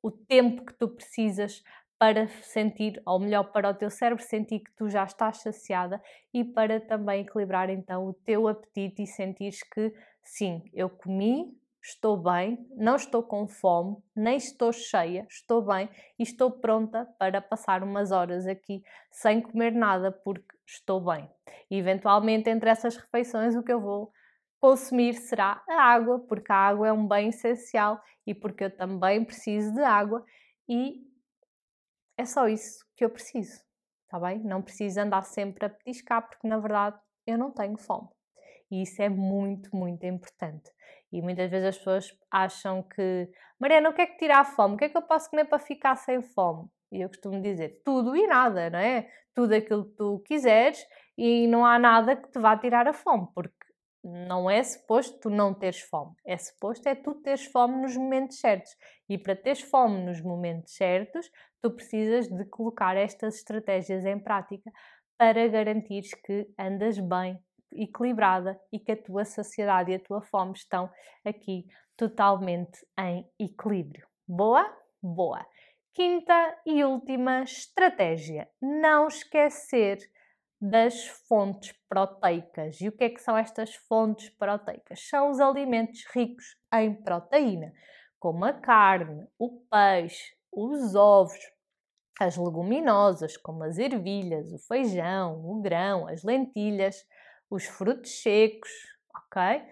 o 0.02 0.10
tempo 0.10 0.64
que 0.64 0.74
tu 0.74 0.88
precisas 0.88 1.62
para 1.98 2.28
sentir, 2.42 3.00
ou 3.06 3.18
melhor, 3.18 3.44
para 3.44 3.70
o 3.70 3.74
teu 3.74 3.90
cérebro 3.90 4.22
sentir 4.22 4.60
que 4.60 4.70
tu 4.76 4.88
já 4.88 5.04
estás 5.04 5.38
saciada 5.38 6.00
e 6.32 6.44
para 6.44 6.78
também 6.78 7.22
equilibrar 7.22 7.70
então 7.70 8.06
o 8.06 8.12
teu 8.12 8.48
apetite 8.48 9.02
e 9.02 9.06
sentires 9.06 9.62
que 9.62 9.94
sim, 10.22 10.62
eu 10.74 10.90
comi, 10.90 11.56
estou 11.86 12.16
bem, 12.16 12.58
não 12.76 12.96
estou 12.96 13.22
com 13.22 13.46
fome, 13.46 13.96
nem 14.14 14.36
estou 14.36 14.72
cheia, 14.72 15.24
estou 15.30 15.62
bem 15.62 15.88
e 16.18 16.24
estou 16.24 16.50
pronta 16.50 17.06
para 17.16 17.40
passar 17.40 17.82
umas 17.84 18.10
horas 18.10 18.44
aqui 18.44 18.82
sem 19.10 19.40
comer 19.40 19.72
nada 19.72 20.10
porque 20.10 20.56
estou 20.66 21.00
bem. 21.00 21.30
E 21.70 21.78
eventualmente 21.78 22.50
entre 22.50 22.68
essas 22.68 22.96
refeições 22.96 23.54
o 23.54 23.62
que 23.62 23.72
eu 23.72 23.80
vou 23.80 24.12
consumir 24.58 25.14
será 25.14 25.62
a 25.68 25.80
água, 25.80 26.18
porque 26.26 26.50
a 26.50 26.56
água 26.56 26.88
é 26.88 26.92
um 26.92 27.06
bem 27.06 27.28
essencial 27.28 28.02
e 28.26 28.34
porque 28.34 28.64
eu 28.64 28.76
também 28.76 29.24
preciso 29.24 29.72
de 29.72 29.82
água 29.82 30.24
e 30.68 31.06
é 32.18 32.24
só 32.24 32.48
isso 32.48 32.84
que 32.96 33.04
eu 33.04 33.10
preciso, 33.10 33.60
tá 34.08 34.18
bem? 34.18 34.40
Não 34.40 34.60
preciso 34.60 35.00
andar 35.00 35.22
sempre 35.22 35.66
a 35.66 35.70
petiscar 35.70 36.28
porque 36.28 36.48
na 36.48 36.58
verdade 36.58 36.98
eu 37.24 37.38
não 37.38 37.52
tenho 37.52 37.76
fome. 37.76 38.08
E 38.70 38.82
isso 38.82 39.00
é 39.00 39.08
muito, 39.08 39.74
muito 39.76 40.04
importante. 40.04 40.68
E 41.12 41.22
muitas 41.22 41.50
vezes 41.50 41.68
as 41.68 41.78
pessoas 41.78 42.18
acham 42.30 42.82
que, 42.82 43.28
Mariana, 43.58 43.90
o 43.90 43.94
que 43.94 44.02
é 44.02 44.06
que 44.06 44.18
tira 44.18 44.38
a 44.38 44.44
fome? 44.44 44.74
O 44.74 44.76
que 44.76 44.84
é 44.84 44.88
que 44.88 44.96
eu 44.96 45.02
posso 45.02 45.30
comer 45.30 45.44
para 45.46 45.58
ficar 45.58 45.96
sem 45.96 46.22
fome? 46.22 46.68
E 46.92 47.00
eu 47.00 47.08
costumo 47.08 47.40
dizer 47.40 47.82
tudo 47.84 48.16
e 48.16 48.26
nada, 48.26 48.70
não 48.70 48.78
é? 48.78 49.08
Tudo 49.34 49.54
aquilo 49.54 49.86
que 49.86 49.96
tu 49.96 50.22
quiseres 50.26 50.84
e 51.16 51.46
não 51.46 51.64
há 51.64 51.78
nada 51.78 52.16
que 52.16 52.30
te 52.30 52.38
vá 52.38 52.56
tirar 52.56 52.86
a 52.86 52.92
fome, 52.92 53.28
porque 53.34 53.54
não 54.04 54.48
é 54.48 54.62
suposto 54.62 55.18
tu 55.18 55.30
não 55.30 55.52
teres 55.52 55.80
fome, 55.80 56.14
é 56.24 56.38
suposto 56.38 56.88
é 56.88 56.94
tu 56.94 57.14
teres 57.16 57.44
fome 57.46 57.82
nos 57.82 57.96
momentos 57.96 58.38
certos. 58.38 58.70
E 59.08 59.18
para 59.18 59.34
teres 59.34 59.62
fome 59.62 60.04
nos 60.04 60.20
momentos 60.20 60.74
certos, 60.74 61.28
tu 61.60 61.72
precisas 61.72 62.28
de 62.28 62.44
colocar 62.46 62.96
estas 62.96 63.36
estratégias 63.36 64.04
em 64.04 64.18
prática 64.18 64.70
para 65.18 65.48
garantires 65.48 66.14
que 66.14 66.46
andas 66.58 66.98
bem 66.98 67.38
equilibrada 67.72 68.60
e 68.72 68.78
que 68.78 68.92
a 68.92 68.96
tua 68.96 69.24
saciedade 69.24 69.90
e 69.90 69.94
a 69.94 70.00
tua 70.00 70.22
fome 70.22 70.52
estão 70.52 70.90
aqui 71.24 71.66
totalmente 71.96 72.86
em 72.98 73.28
equilíbrio. 73.38 74.06
Boa? 74.26 74.64
Boa! 75.02 75.44
Quinta 75.94 76.58
e 76.66 76.84
última 76.84 77.42
estratégia: 77.42 78.48
não 78.60 79.08
esquecer 79.08 79.98
das 80.60 81.06
fontes 81.28 81.72
proteicas. 81.88 82.80
E 82.80 82.88
o 82.88 82.92
que 82.92 83.04
é 83.04 83.10
que 83.10 83.20
são 83.20 83.36
estas 83.36 83.74
fontes 83.74 84.30
proteicas? 84.30 85.08
São 85.08 85.30
os 85.30 85.40
alimentos 85.40 86.04
ricos 86.14 86.56
em 86.74 86.94
proteína, 86.94 87.72
como 88.18 88.44
a 88.44 88.52
carne, 88.52 89.26
o 89.38 89.60
peixe, 89.70 90.34
os 90.52 90.94
ovos, 90.94 91.38
as 92.20 92.36
leguminosas, 92.36 93.36
como 93.36 93.62
as 93.64 93.78
ervilhas, 93.78 94.50
o 94.52 94.58
feijão, 94.58 95.44
o 95.44 95.60
grão, 95.60 96.08
as 96.08 96.22
lentilhas, 96.22 97.04
os 97.50 97.64
frutos 97.64 98.22
secos, 98.22 98.70
ok? 99.14 99.62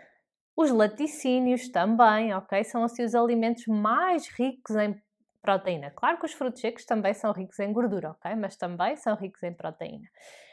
Os 0.57 0.71
laticínios 0.71 1.69
também, 1.69 2.33
ok? 2.35 2.63
São 2.65 2.85
assim 2.85 3.05
os 3.05 3.15
alimentos 3.15 3.67
mais 3.67 4.29
ricos 4.29 4.77
em 4.77 5.01
proteína. 5.43 5.91
Claro 5.91 6.19
que 6.19 6.27
os 6.27 6.33
frutos 6.33 6.61
secos 6.61 6.85
também 6.85 7.13
são 7.13 7.33
ricos 7.33 7.59
em 7.59 7.73
gordura, 7.73 8.13
ok? 8.13 8.35
Mas 8.37 8.57
também 8.57 8.97
são 8.97 9.15
ricos 9.15 9.43
em 9.43 9.53
proteína. 9.53 10.09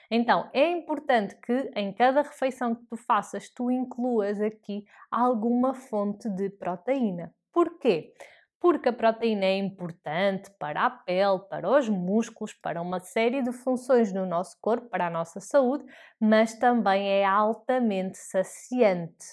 Então, 0.10 0.50
é 0.54 0.70
importante 0.70 1.38
que 1.38 1.72
em 1.74 1.94
cada 1.94 2.22
refeição 2.22 2.76
que 2.76 2.84
tu 2.86 2.98
faças, 2.98 3.48
tu 3.50 3.72
incluas 3.72 4.42
aqui 4.42 4.84
alguma 5.10 5.74
fonte 5.74 6.30
de 6.30 6.50
proteína. 6.50 7.34
Porquê? 7.54 8.14
Porque 8.62 8.89
a 8.89 8.93
proteína 8.93 9.45
é 9.45 9.58
importante 9.58 10.52
para 10.60 10.86
a 10.86 10.89
pele, 10.91 11.39
para 11.50 11.67
os 11.67 11.89
músculos, 11.89 12.54
para 12.54 12.82
uma 12.82 13.00
série 13.00 13.41
de 13.41 13.52
funções 13.52 14.13
no 14.13 14.26
nosso 14.26 14.56
corpo, 14.62 14.88
para 14.88 15.08
a 15.08 15.10
nossa 15.10 15.39
saúde, 15.39 15.84
mas 16.19 16.54
também 16.54 17.10
é 17.10 17.26
altamente 17.26 18.19
saciante, 18.19 19.26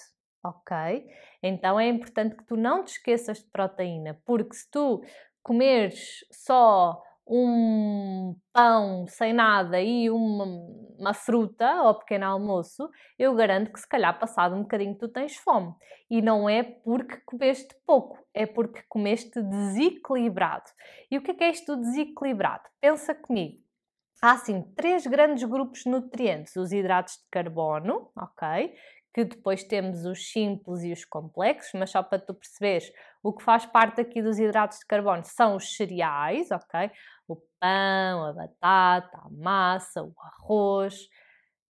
ok? 0.43 1.05
Então 1.43 1.79
é 1.79 1.87
importante 1.87 2.35
que 2.35 2.43
tu 2.43 2.57
não 2.57 2.83
te 2.83 2.93
esqueças 2.93 3.37
de 3.37 3.49
proteína, 3.51 4.19
porque 4.25 4.55
se 4.55 4.69
tu 4.71 5.01
comeres 5.43 6.25
só 6.31 6.99
um 7.27 8.35
pão 8.51 9.05
sem 9.07 9.31
nada 9.31 9.79
e 9.79 10.09
uma, 10.09 10.45
uma, 10.99 11.13
fruta 11.13 11.65
ao 11.67 11.97
pequeno 11.99 12.25
almoço, 12.25 12.89
eu 13.17 13.33
garanto 13.33 13.71
que 13.71 13.79
se 13.79 13.87
calhar 13.87 14.19
passado 14.19 14.55
um 14.55 14.61
bocadinho 14.61 14.97
tu 14.97 15.07
tens 15.07 15.35
fome. 15.37 15.73
E 16.09 16.21
não 16.21 16.49
é 16.49 16.63
porque 16.63 17.17
comeste 17.25 17.75
pouco, 17.85 18.17
é 18.33 18.45
porque 18.45 18.83
comeste 18.87 19.41
desequilibrado. 19.41 20.69
E 21.09 21.17
o 21.17 21.21
que 21.21 21.31
é, 21.31 21.33
que 21.33 21.43
é 21.43 21.49
isto 21.49 21.75
desequilibrado? 21.75 22.63
Pensa 22.81 23.15
comigo. 23.15 23.59
Há 24.21 24.33
assim 24.33 24.61
três 24.75 25.07
grandes 25.07 25.43
grupos 25.43 25.83
de 25.83 25.89
nutrientes: 25.89 26.55
os 26.55 26.71
hidratos 26.71 27.13
de 27.13 27.29
carbono, 27.31 28.11
ok? 28.15 28.73
Que 29.13 29.23
depois 29.23 29.63
temos 29.63 30.05
os 30.05 30.31
simples 30.31 30.83
e 30.83 30.91
os 30.91 31.05
complexos, 31.05 31.71
mas 31.79 31.91
só 31.91 32.03
para 32.03 32.19
tu 32.19 32.33
perceberes, 32.33 32.91
o 33.21 33.33
que 33.33 33.43
faz 33.43 33.65
parte 33.65 34.01
aqui 34.01 34.21
dos 34.21 34.39
hidratos 34.39 34.79
de 34.79 34.85
carbono 34.85 35.23
são 35.23 35.55
os 35.55 35.75
cereais, 35.75 36.49
ok? 36.51 36.91
O 37.27 37.35
pão, 37.59 38.25
a 38.25 38.33
batata, 38.33 39.17
a 39.17 39.29
massa, 39.29 40.03
o 40.03 40.13
arroz. 40.21 41.07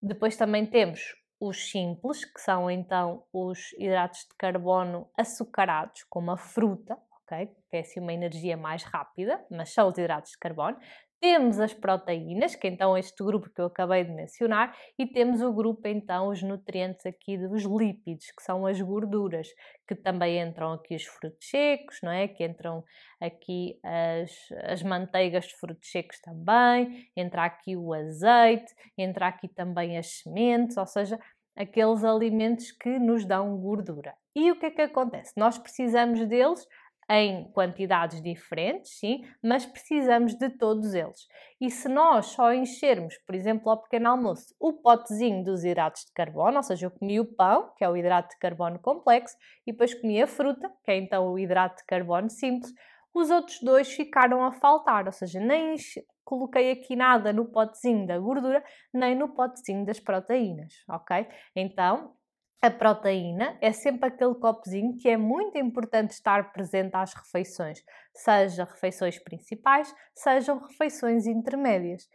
Depois 0.01 0.37
também 0.37 0.65
temos 0.65 1.01
os 1.39 1.71
simples, 1.71 2.25
que 2.25 2.39
são 2.41 2.69
então 2.69 3.23
os 3.33 3.71
hidratos 3.77 4.19
de 4.19 4.35
carbono 4.37 5.09
açucarados, 5.17 6.03
como 6.09 6.31
a 6.31 6.37
fruta, 6.37 6.97
ok? 7.23 7.47
Que 7.69 7.77
é 7.77 7.79
assim 7.79 7.99
uma 7.99 8.13
energia 8.13 8.57
mais 8.57 8.83
rápida, 8.83 9.43
mas 9.49 9.73
são 9.73 9.87
os 9.87 9.97
hidratos 9.97 10.31
de 10.31 10.37
carbono. 10.37 10.77
Temos 11.21 11.59
as 11.59 11.73
proteínas, 11.73 12.55
que 12.55 12.67
então 12.67 12.95
é 12.95 13.01
este 13.01 13.21
grupo 13.21 13.49
que 13.49 13.59
eu 13.59 13.65
acabei 13.65 14.05
de 14.05 14.11
mencionar, 14.11 14.73
e 14.97 15.05
temos 15.05 15.41
o 15.41 15.51
grupo 15.51 15.85
então 15.85 16.29
os 16.29 16.41
nutrientes 16.41 17.05
aqui 17.05 17.37
dos 17.37 17.63
lípidos, 17.63 18.27
que 18.31 18.41
são 18.41 18.65
as 18.65 18.79
gorduras, 18.79 19.49
que 19.85 19.95
também 19.95 20.39
entram 20.39 20.71
aqui 20.71 20.95
os 20.95 21.03
frutos 21.03 21.49
secos, 21.49 21.99
não 22.01 22.11
é? 22.11 22.27
Que 22.29 22.45
entram 22.45 22.83
aqui 23.19 23.77
as, 23.83 24.31
as 24.63 24.81
manteigas 24.81 25.45
de 25.45 25.55
frutos 25.55 25.91
secos 25.91 26.21
também, 26.21 27.09
entra 27.17 27.43
aqui 27.43 27.75
o 27.75 27.93
azeite, 27.93 28.73
entra 28.97 29.27
aqui 29.27 29.49
também 29.49 29.97
as 29.97 30.19
sementes, 30.19 30.77
ou 30.77 30.87
seja, 30.87 31.19
aqueles 31.53 32.05
alimentos 32.05 32.71
que 32.71 32.97
nos 32.97 33.25
dão 33.25 33.57
gordura. 33.57 34.15
E 34.33 34.49
o 34.51 34.57
que 34.57 34.67
é 34.67 34.71
que 34.71 34.81
acontece? 34.81 35.33
Nós 35.35 35.57
precisamos 35.57 36.25
deles 36.25 36.65
em 37.09 37.51
quantidades 37.51 38.21
diferentes, 38.21 38.99
sim, 38.99 39.23
mas 39.43 39.65
precisamos 39.65 40.35
de 40.35 40.49
todos 40.49 40.93
eles. 40.93 41.27
E 41.59 41.69
se 41.71 41.89
nós 41.89 42.27
só 42.27 42.53
enchermos, 42.53 43.17
por 43.25 43.33
exemplo, 43.33 43.69
ao 43.71 43.81
pequeno 43.81 44.09
almoço, 44.09 44.53
o 44.59 44.73
potezinho 44.73 45.43
dos 45.43 45.63
hidratos 45.63 46.05
de 46.05 46.13
carbono, 46.13 46.57
ou 46.57 46.63
seja, 46.63 46.85
eu 46.85 46.91
comi 46.91 47.19
o 47.19 47.25
pão, 47.25 47.73
que 47.75 47.83
é 47.83 47.89
o 47.89 47.97
hidrato 47.97 48.29
de 48.29 48.39
carbono 48.39 48.77
complexo, 48.79 49.35
e 49.65 49.71
depois 49.71 49.93
comi 49.93 50.21
a 50.21 50.27
fruta, 50.27 50.71
que 50.83 50.91
é 50.91 50.97
então 50.97 51.31
o 51.31 51.39
hidrato 51.39 51.77
de 51.77 51.85
carbono 51.85 52.29
simples, 52.29 52.71
os 53.13 53.31
outros 53.31 53.59
dois 53.61 53.91
ficaram 53.91 54.43
a 54.43 54.51
faltar, 54.51 55.07
ou 55.07 55.11
seja, 55.11 55.39
nem 55.39 55.75
coloquei 56.23 56.71
aqui 56.71 56.95
nada 56.95 57.33
no 57.33 57.45
potezinho 57.45 58.05
da 58.05 58.19
gordura, 58.19 58.63
nem 58.93 59.15
no 59.15 59.29
potezinho 59.29 59.83
das 59.83 59.99
proteínas, 59.99 60.73
ok? 60.87 61.27
Então, 61.55 62.13
a 62.61 62.69
proteína 62.69 63.57
é 63.61 63.71
sempre 63.71 64.09
aquele 64.09 64.35
copozinho 64.35 64.97
que 64.97 65.07
é 65.07 65.15
muito 65.15 65.57
importante 65.57 66.11
estar 66.11 66.51
presente 66.51 66.93
às 66.93 67.13
refeições, 67.13 67.81
seja 68.13 68.65
refeições 68.65 69.17
principais, 69.17 69.93
sejam 70.13 70.59
refeições 70.59 71.25
intermédias. 71.25 72.07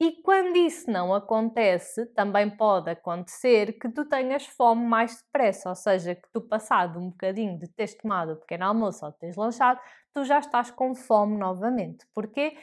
E 0.00 0.20
quando 0.22 0.56
isso 0.56 0.90
não 0.90 1.14
acontece, 1.14 2.06
também 2.06 2.50
pode 2.50 2.90
acontecer 2.90 3.78
que 3.78 3.88
tu 3.88 4.04
tenhas 4.04 4.46
fome 4.46 4.84
mais 4.84 5.22
depressa, 5.22 5.68
ou 5.68 5.76
seja, 5.76 6.14
que 6.14 6.28
tu 6.32 6.40
passado 6.40 6.98
um 6.98 7.10
bocadinho 7.10 7.58
de 7.58 7.68
teres 7.68 7.94
tomado 7.96 8.32
o 8.32 8.36
pequeno 8.36 8.64
almoço 8.64 9.04
ou 9.04 9.12
teres 9.12 9.36
lanchado, 9.36 9.80
tu 10.12 10.24
já 10.24 10.40
estás 10.40 10.70
com 10.70 10.94
fome 10.94 11.36
novamente. 11.36 12.04
Porquê? 12.14 12.56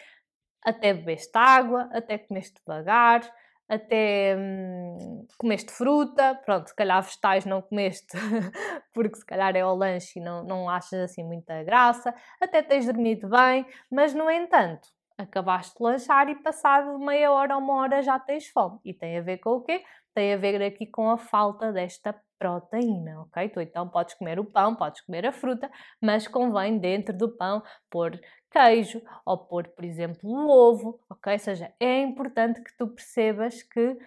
Até 0.65 0.93
bebeste 0.93 1.31
água, 1.33 1.89
até 1.93 2.17
comeste 2.17 2.59
devagar, 2.59 3.21
até 3.69 4.35
hum, 4.35 5.25
comeste 5.37 5.71
fruta, 5.71 6.35
pronto, 6.43 6.67
se 6.67 6.75
calhar 6.75 7.01
vegetais 7.01 7.45
não 7.45 7.61
comeste, 7.61 8.17
porque 8.93 9.17
se 9.17 9.25
calhar 9.25 9.55
é 9.55 9.61
ao 9.61 9.75
lanche 9.75 10.19
e 10.19 10.21
não, 10.21 10.43
não 10.43 10.69
achas 10.69 10.99
assim 11.11 11.23
muita 11.23 11.63
graça, 11.63 12.13
até 12.41 12.63
tens 12.63 12.87
dormido 12.87 13.29
bem, 13.29 13.65
mas 13.91 14.13
no 14.13 14.29
entanto, 14.29 14.89
acabaste 15.17 15.77
de 15.77 15.83
lanchar 15.83 16.29
e 16.29 16.35
passado 16.35 16.97
meia 16.97 17.31
hora 17.31 17.55
ou 17.55 17.61
uma 17.61 17.75
hora 17.75 18.01
já 18.01 18.17
tens 18.19 18.47
fome. 18.47 18.79
E 18.83 18.93
tem 18.93 19.17
a 19.17 19.21
ver 19.21 19.37
com 19.37 19.51
o 19.51 19.61
quê? 19.61 19.83
Tem 20.15 20.33
a 20.33 20.37
ver 20.37 20.61
aqui 20.63 20.87
com 20.87 21.09
a 21.09 21.17
falta 21.17 21.71
desta 21.71 22.13
proteína, 22.39 23.21
ok? 23.21 23.49
Tu 23.49 23.59
então 23.59 23.87
podes 23.87 24.15
comer 24.15 24.39
o 24.39 24.45
pão, 24.45 24.73
podes 24.73 25.01
comer 25.01 25.25
a 25.25 25.31
fruta, 25.31 25.69
mas 26.01 26.27
convém 26.27 26.79
dentro 26.79 27.15
do 27.15 27.29
pão 27.29 27.61
pôr 27.89 28.19
queijo 28.49 29.01
ou 29.25 29.37
pôr, 29.37 29.67
por 29.67 29.83
exemplo, 29.83 30.19
o 30.23 30.49
ovo, 30.49 30.99
ok? 31.09 31.33
Ou 31.33 31.39
seja, 31.39 31.73
é 31.79 31.99
importante 32.01 32.63
que 32.63 32.75
tu 32.75 32.87
percebas 32.87 33.61
que 33.61 33.97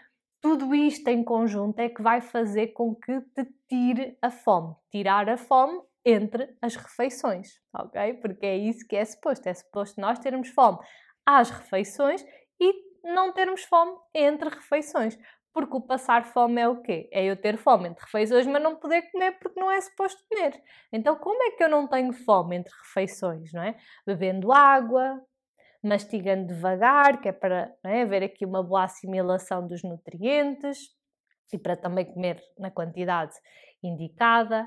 tudo 0.40 0.74
isto 0.74 1.06
em 1.08 1.22
conjunto 1.22 1.78
é 1.78 1.88
que 1.88 2.02
vai 2.02 2.20
fazer 2.20 2.68
com 2.68 2.96
que 2.96 3.20
te 3.20 3.46
tire 3.68 4.18
a 4.20 4.30
fome. 4.30 4.74
Tirar 4.90 5.28
a 5.28 5.36
fome 5.36 5.80
entre 6.04 6.56
as 6.60 6.74
refeições, 6.74 7.60
ok? 7.72 8.14
Porque 8.14 8.44
é 8.44 8.56
isso 8.56 8.86
que 8.88 8.96
é 8.96 9.04
suposto. 9.04 9.48
É 9.48 9.54
suposto 9.54 10.00
nós 10.00 10.18
termos 10.18 10.48
fome 10.48 10.78
às 11.24 11.50
refeições 11.50 12.24
e 12.60 12.74
não 13.04 13.32
termos 13.32 13.62
fome 13.64 13.96
entre 14.14 14.48
refeições. 14.48 15.16
Porque 15.52 15.76
o 15.76 15.80
passar 15.80 16.24
fome 16.24 16.60
é 16.60 16.68
o 16.68 16.80
quê? 16.80 17.08
É 17.12 17.24
eu 17.24 17.36
ter 17.36 17.58
fome 17.58 17.88
entre 17.88 18.04
refeições, 18.04 18.46
mas 18.46 18.62
não 18.62 18.76
poder 18.76 19.02
comer 19.10 19.32
porque 19.32 19.60
não 19.60 19.70
é 19.70 19.80
suposto 19.80 20.22
comer. 20.28 20.60
Então, 20.90 21.16
como 21.16 21.42
é 21.42 21.50
que 21.50 21.62
eu 21.62 21.68
não 21.68 21.86
tenho 21.86 22.12
fome 22.12 22.56
entre 22.56 22.72
refeições, 22.84 23.52
não 23.52 23.62
é? 23.62 23.76
Bebendo 24.06 24.50
água, 24.50 25.20
mastigando 25.82 26.46
devagar, 26.46 27.20
que 27.20 27.28
é 27.28 27.32
para 27.32 27.74
é, 27.84 28.02
haver 28.02 28.22
aqui 28.22 28.46
uma 28.46 28.62
boa 28.62 28.84
assimilação 28.84 29.66
dos 29.66 29.82
nutrientes 29.82 30.78
e 31.52 31.58
para 31.58 31.76
também 31.76 32.06
comer 32.06 32.40
na 32.58 32.70
quantidade 32.70 33.34
indicada. 33.82 34.66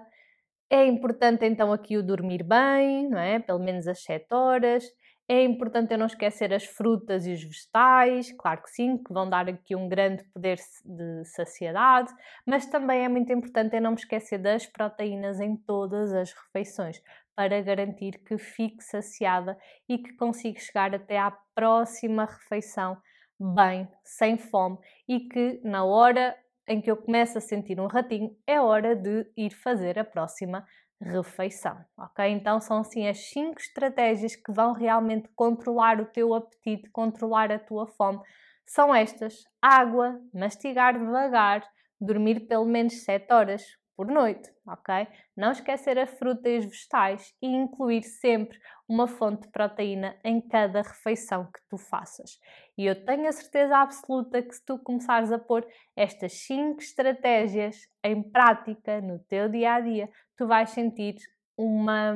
É 0.69 0.85
importante 0.85 1.45
então 1.45 1.71
aqui 1.71 1.97
o 1.97 2.03
dormir 2.03 2.43
bem, 2.43 3.09
não 3.09 3.19
é? 3.19 3.39
Pelo 3.39 3.59
menos 3.59 3.87
as 3.87 4.03
7 4.03 4.27
horas. 4.33 4.83
É 5.27 5.43
importante 5.43 5.91
eu 5.91 5.97
não 5.97 6.05
esquecer 6.05 6.53
as 6.53 6.65
frutas 6.65 7.25
e 7.25 7.33
os 7.33 7.43
vegetais, 7.43 8.31
claro 8.37 8.61
que 8.61 8.69
sim, 8.69 8.95
que 8.97 9.11
vão 9.11 9.27
dar 9.27 9.49
aqui 9.49 9.75
um 9.75 9.89
grande 9.89 10.23
poder 10.25 10.59
de 10.85 11.25
saciedade, 11.25 12.13
mas 12.45 12.67
também 12.67 13.03
é 13.03 13.09
muito 13.09 13.33
importante 13.33 13.75
eu 13.75 13.81
não 13.81 13.91
me 13.91 13.97
esquecer 13.97 14.37
das 14.37 14.67
proteínas 14.67 15.39
em 15.39 15.57
todas 15.57 16.13
as 16.13 16.31
refeições, 16.31 17.01
para 17.35 17.59
garantir 17.61 18.19
que 18.23 18.37
fique 18.37 18.83
saciada 18.83 19.57
e 19.89 19.97
que 19.97 20.13
consiga 20.13 20.59
chegar 20.59 20.93
até 20.93 21.17
à 21.17 21.31
próxima 21.55 22.25
refeição 22.25 22.95
bem, 23.39 23.87
sem 24.03 24.37
fome 24.37 24.77
e 25.07 25.21
que 25.21 25.59
na 25.63 25.83
hora 25.83 26.37
em 26.67 26.79
que 26.81 26.89
eu 26.89 26.97
começo 26.97 27.37
a 27.37 27.41
sentir 27.41 27.79
um 27.79 27.87
ratinho 27.87 28.35
é 28.47 28.61
hora 28.61 28.95
de 28.95 29.25
ir 29.35 29.51
fazer 29.51 29.99
a 29.99 30.05
próxima 30.05 30.65
refeição 31.01 31.77
ok? 31.97 32.25
Então 32.29 32.59
são 32.59 32.79
assim 32.79 33.07
as 33.07 33.29
cinco 33.29 33.59
estratégias 33.59 34.35
que 34.35 34.51
vão 34.51 34.73
realmente 34.73 35.27
controlar 35.35 35.99
o 35.99 36.05
teu 36.05 36.33
apetite, 36.33 36.89
controlar 36.89 37.51
a 37.51 37.59
tua 37.59 37.87
fome. 37.87 38.19
São 38.65 38.93
estas: 38.93 39.43
água, 39.61 40.19
mastigar 40.33 40.97
devagar, 40.97 41.63
dormir 41.99 42.47
pelo 42.47 42.65
menos 42.65 43.03
7 43.03 43.31
horas 43.31 43.63
por 43.95 44.07
noite, 44.07 44.51
ok? 44.67 45.07
Não 45.35 45.51
esquecer 45.51 45.97
a 45.97 46.05
fruta 46.05 46.49
e 46.49 46.59
os 46.59 46.65
vegetais 46.65 47.33
e 47.41 47.47
incluir 47.47 48.03
sempre 48.03 48.59
uma 48.87 49.07
fonte 49.07 49.43
de 49.43 49.51
proteína 49.51 50.15
em 50.23 50.41
cada 50.41 50.81
refeição 50.81 51.45
que 51.45 51.59
tu 51.69 51.77
faças. 51.77 52.39
E 52.77 52.85
eu 52.85 53.05
tenho 53.05 53.27
a 53.27 53.31
certeza 53.31 53.77
absoluta 53.77 54.41
que 54.41 54.53
se 54.53 54.63
tu 54.65 54.77
começares 54.79 55.31
a 55.31 55.39
pôr 55.39 55.65
estas 55.95 56.33
5 56.45 56.79
estratégias 56.81 57.77
em 58.03 58.21
prática 58.21 59.01
no 59.01 59.19
teu 59.19 59.49
dia 59.49 59.75
a 59.75 59.79
dia, 59.79 60.09
tu 60.37 60.45
vais 60.45 60.69
sentir 60.69 61.15
uma 61.57 62.13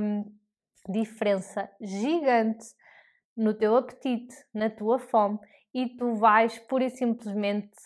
diferença 0.88 1.70
gigante 1.80 2.66
no 3.36 3.54
teu 3.54 3.76
apetite, 3.78 4.36
na 4.54 4.70
tua 4.70 5.00
fome 5.00 5.40
e 5.74 5.88
tu 5.96 6.16
vais 6.16 6.60
pura 6.60 6.86
e 6.86 6.90
simplesmente 6.90 7.78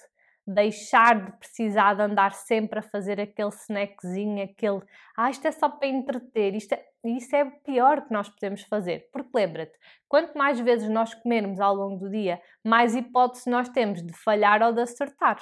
deixar 0.45 1.25
de 1.25 1.31
precisar 1.37 1.93
de 1.93 2.01
andar 2.01 2.33
sempre 2.33 2.79
a 2.79 2.81
fazer 2.81 3.19
aquele 3.19 3.49
snackzinho, 3.49 4.43
aquele 4.43 4.81
ah, 5.17 5.29
isto 5.29 5.47
é 5.47 5.51
só 5.51 5.69
para 5.69 5.87
entreter, 5.87 6.55
isto 6.55 6.73
é... 6.73 6.85
Isso 7.05 7.35
é 7.35 7.43
o 7.43 7.51
pior 7.63 8.05
que 8.05 8.13
nós 8.13 8.29
podemos 8.29 8.61
fazer. 8.63 9.09
Porque 9.11 9.29
lembra-te, 9.33 9.77
quanto 10.07 10.37
mais 10.37 10.57
vezes 10.61 10.87
nós 10.87 11.13
comermos 11.13 11.59
ao 11.59 11.75
longo 11.75 12.05
do 12.05 12.09
dia, 12.09 12.41
mais 12.63 12.95
hipótese 12.95 13.49
nós 13.49 13.67
temos 13.67 14.01
de 14.01 14.13
falhar 14.13 14.61
ou 14.61 14.71
de 14.71 14.79
acertar 14.79 15.37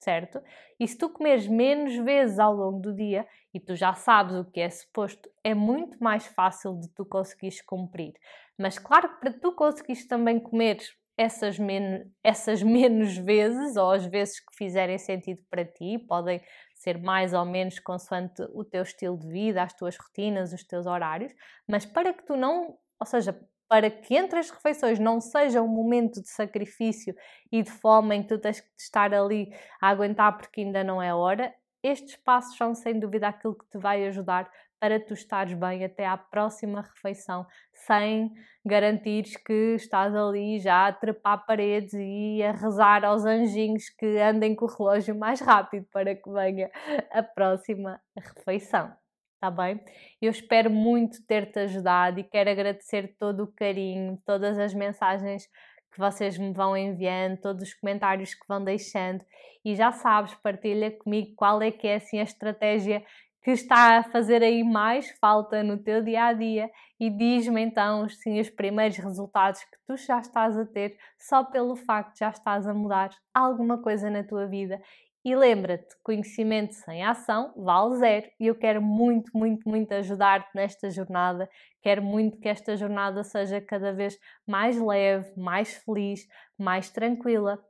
certo? 0.00 0.42
E 0.78 0.88
se 0.88 0.96
tu 0.96 1.10
comeres 1.10 1.46
menos 1.46 1.94
vezes 1.96 2.38
ao 2.38 2.54
longo 2.54 2.80
do 2.80 2.94
dia 2.94 3.26
e 3.52 3.60
tu 3.60 3.76
já 3.76 3.94
sabes 3.94 4.34
o 4.34 4.44
que 4.44 4.60
é 4.60 4.70
suposto, 4.70 5.30
é 5.44 5.54
muito 5.54 6.02
mais 6.02 6.26
fácil 6.26 6.80
de 6.80 6.88
tu 6.88 7.04
conseguires 7.04 7.60
cumprir. 7.60 8.14
Mas 8.58 8.78
claro 8.78 9.08
que 9.10 9.20
para 9.20 9.32
tu 9.32 9.52
conseguires 9.52 10.06
também 10.06 10.40
comer 10.40 10.78
essas, 11.16 11.58
men 11.58 12.10
essas 12.22 12.62
menos 12.64 13.16
vezes, 13.16 13.76
ou 13.76 13.90
as 13.90 14.06
vezes 14.06 14.40
que 14.40 14.56
fizerem 14.56 14.98
sentido 14.98 15.42
para 15.50 15.64
ti, 15.64 15.98
podem 15.98 16.40
ser 16.74 16.98
mais 16.98 17.34
ou 17.34 17.44
menos 17.44 17.78
consoante 17.78 18.42
o 18.54 18.64
teu 18.64 18.82
estilo 18.82 19.18
de 19.18 19.28
vida, 19.28 19.62
as 19.62 19.74
tuas 19.74 19.96
rotinas, 19.96 20.52
os 20.52 20.64
teus 20.64 20.86
horários, 20.86 21.32
mas 21.68 21.84
para 21.84 22.12
que 22.14 22.24
tu 22.24 22.36
não, 22.36 22.78
ou 22.98 23.06
seja, 23.06 23.38
para 23.68 23.90
que 23.90 24.16
entre 24.16 24.38
as 24.38 24.50
refeições 24.50 24.98
não 24.98 25.20
seja 25.20 25.62
um 25.62 25.68
momento 25.68 26.20
de 26.20 26.28
sacrifício 26.28 27.14
e 27.52 27.62
de 27.62 27.70
fome 27.70 28.16
em 28.16 28.22
que 28.22 28.28
tu 28.28 28.38
tens 28.38 28.60
que 28.60 28.68
estar 28.76 29.14
ali 29.14 29.52
a 29.80 29.88
aguentar 29.90 30.36
porque 30.36 30.62
ainda 30.62 30.82
não 30.82 31.00
é 31.00 31.14
hora, 31.14 31.54
estes 31.82 32.16
passos 32.16 32.56
são 32.56 32.74
sem 32.74 32.98
dúvida 32.98 33.28
aquilo 33.28 33.54
que 33.54 33.68
te 33.70 33.78
vai 33.78 34.06
ajudar 34.06 34.50
para 34.80 34.98
tu 34.98 35.12
estares 35.12 35.52
bem 35.52 35.84
até 35.84 36.06
à 36.06 36.16
próxima 36.16 36.80
refeição, 36.80 37.46
sem 37.72 38.32
garantires 38.64 39.36
que 39.36 39.74
estás 39.74 40.14
ali 40.14 40.58
já 40.58 40.88
a 40.88 40.92
trepar 40.92 41.44
paredes 41.44 41.92
e 41.94 42.42
a 42.42 42.52
rezar 42.52 43.04
aos 43.04 43.24
anjinhos 43.24 43.90
que 43.90 44.18
andem 44.18 44.54
com 44.54 44.64
o 44.64 44.68
relógio 44.68 45.14
mais 45.14 45.40
rápido 45.40 45.86
para 45.92 46.14
que 46.14 46.30
venha 46.30 46.70
a 47.12 47.22
próxima 47.22 48.00
refeição 48.16 48.92
tá 49.40 49.50
bem? 49.50 49.80
Eu 50.20 50.30
espero 50.30 50.70
muito 50.70 51.24
ter-te 51.26 51.60
ajudado 51.60 52.20
e 52.20 52.24
quero 52.24 52.50
agradecer 52.50 53.16
todo 53.18 53.44
o 53.44 53.46
carinho, 53.46 54.20
todas 54.26 54.58
as 54.58 54.74
mensagens 54.74 55.48
que 55.90 55.98
vocês 55.98 56.36
me 56.36 56.52
vão 56.52 56.76
enviando, 56.76 57.40
todos 57.40 57.62
os 57.62 57.74
comentários 57.74 58.34
que 58.34 58.46
vão 58.46 58.62
deixando 58.62 59.24
e 59.64 59.74
já 59.74 59.90
sabes, 59.92 60.34
partilha 60.34 60.90
comigo 60.90 61.34
qual 61.34 61.60
é 61.62 61.70
que 61.70 61.86
é 61.86 61.96
assim 61.96 62.20
a 62.20 62.22
estratégia 62.22 63.04
que 63.42 63.50
está 63.50 63.98
a 63.98 64.02
fazer 64.02 64.42
aí 64.42 64.62
mais 64.62 65.10
falta 65.18 65.62
no 65.62 65.78
teu 65.78 66.02
dia 66.02 66.24
a 66.24 66.32
dia 66.32 66.70
e 66.98 67.08
diz-me 67.08 67.62
então 67.62 68.08
sim, 68.08 68.38
os 68.38 68.50
primeiros 68.50 68.98
resultados 68.98 69.60
que 69.60 69.78
tu 69.86 69.96
já 69.96 70.18
estás 70.18 70.58
a 70.58 70.66
ter 70.66 70.96
só 71.18 71.42
pelo 71.44 71.74
facto 71.74 72.12
de 72.12 72.20
já 72.20 72.30
estás 72.30 72.66
a 72.66 72.74
mudar 72.74 73.10
alguma 73.34 73.80
coisa 73.80 74.10
na 74.10 74.22
tua 74.22 74.46
vida 74.46 74.80
e 75.22 75.36
lembra-te, 75.36 75.94
conhecimento 76.02 76.74
sem 76.74 77.04
ação 77.04 77.52
vale 77.54 77.96
zero. 77.96 78.26
E 78.40 78.46
eu 78.46 78.54
quero 78.54 78.80
muito, 78.80 79.30
muito, 79.34 79.68
muito 79.68 79.92
ajudar-te 79.92 80.48
nesta 80.54 80.90
jornada. 80.90 81.48
Quero 81.82 82.02
muito 82.02 82.38
que 82.38 82.48
esta 82.48 82.74
jornada 82.74 83.22
seja 83.22 83.60
cada 83.60 83.92
vez 83.92 84.18
mais 84.46 84.80
leve, 84.80 85.30
mais 85.36 85.74
feliz, 85.74 86.26
mais 86.58 86.88
tranquila. 86.88 87.62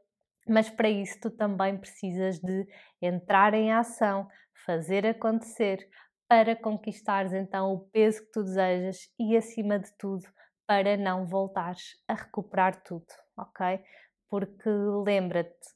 Mas 0.49 0.69
para 0.71 0.89
isso 0.89 1.19
tu 1.21 1.31
também 1.31 1.77
precisas 1.77 2.39
de 2.39 2.67
entrar 3.01 3.55
em 3.55 3.73
ação, 3.73 4.29
fazer 4.67 5.07
acontecer, 5.07 5.89
para 6.29 6.55
conquistares 6.55 7.33
então 7.33 7.73
o 7.73 7.81
peso 7.91 8.25
que 8.25 8.33
tu 8.33 8.43
desejas 8.45 9.09
e, 9.19 9.37
acima 9.37 9.79
de 9.79 9.91
tudo, 9.99 10.27
para 10.67 10.97
não 10.97 11.27
voltares 11.27 11.97
a 12.07 12.15
recuperar 12.15 12.83
tudo, 12.83 13.07
ok? 13.37 13.81
Porque 14.29 14.69
lembra-te, 15.05 15.69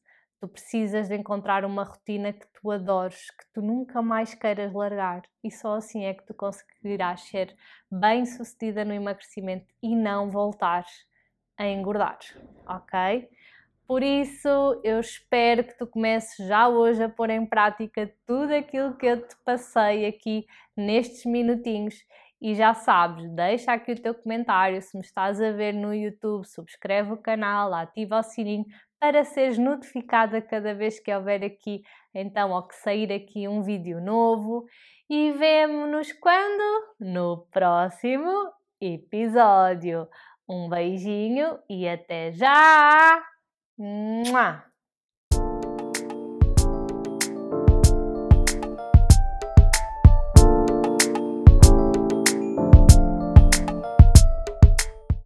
Tu 0.44 0.48
precisas 0.48 1.08
de 1.08 1.16
encontrar 1.16 1.64
uma 1.64 1.84
rotina 1.84 2.30
que 2.30 2.46
tu 2.52 2.70
adores, 2.70 3.30
que 3.30 3.46
tu 3.54 3.62
nunca 3.62 4.02
mais 4.02 4.34
queiras 4.34 4.74
largar 4.74 5.22
e 5.42 5.50
só 5.50 5.76
assim 5.76 6.04
é 6.04 6.12
que 6.12 6.22
tu 6.26 6.34
conseguirás 6.34 7.22
ser 7.22 7.56
bem 7.90 8.26
sucedida 8.26 8.84
no 8.84 8.92
emagrecimento 8.92 9.64
e 9.82 9.96
não 9.96 10.30
voltares 10.30 11.06
a 11.56 11.66
engordar, 11.66 12.18
ok? 12.66 13.26
Por 13.86 14.02
isso, 14.02 14.48
eu 14.82 14.98
espero 14.98 15.62
que 15.62 15.76
tu 15.76 15.86
comeces 15.86 16.46
já 16.46 16.68
hoje 16.68 17.02
a 17.02 17.08
pôr 17.08 17.28
em 17.28 17.44
prática 17.44 18.10
tudo 18.26 18.54
aquilo 18.54 18.96
que 18.96 19.04
eu 19.04 19.26
te 19.26 19.36
passei 19.44 20.06
aqui 20.06 20.46
nestes 20.76 21.26
minutinhos. 21.26 21.94
E 22.40 22.54
já 22.54 22.74
sabes, 22.74 23.30
deixa 23.30 23.72
aqui 23.72 23.92
o 23.92 24.00
teu 24.00 24.14
comentário. 24.14 24.80
Se 24.80 24.96
me 24.96 25.02
estás 25.02 25.40
a 25.40 25.50
ver 25.52 25.72
no 25.72 25.94
YouTube, 25.94 26.46
subscreve 26.46 27.12
o 27.12 27.16
canal, 27.16 27.72
ativa 27.74 28.18
o 28.18 28.22
sininho 28.22 28.64
para 28.98 29.22
seres 29.22 29.58
notificada 29.58 30.40
cada 30.40 30.74
vez 30.74 30.98
que 30.98 31.14
houver 31.14 31.44
aqui, 31.44 31.82
então, 32.14 32.52
ou 32.52 32.62
que 32.62 32.74
sair 32.76 33.12
aqui 33.12 33.46
um 33.46 33.62
vídeo 33.62 34.00
novo. 34.00 34.64
E 35.10 35.32
vemo-nos 35.32 36.10
quando? 36.12 36.94
No 36.98 37.46
próximo 37.50 38.50
episódio. 38.80 40.08
Um 40.48 40.68
beijinho 40.70 41.58
e 41.68 41.86
até 41.86 42.32
já! 42.32 43.33
Mua! 43.78 44.73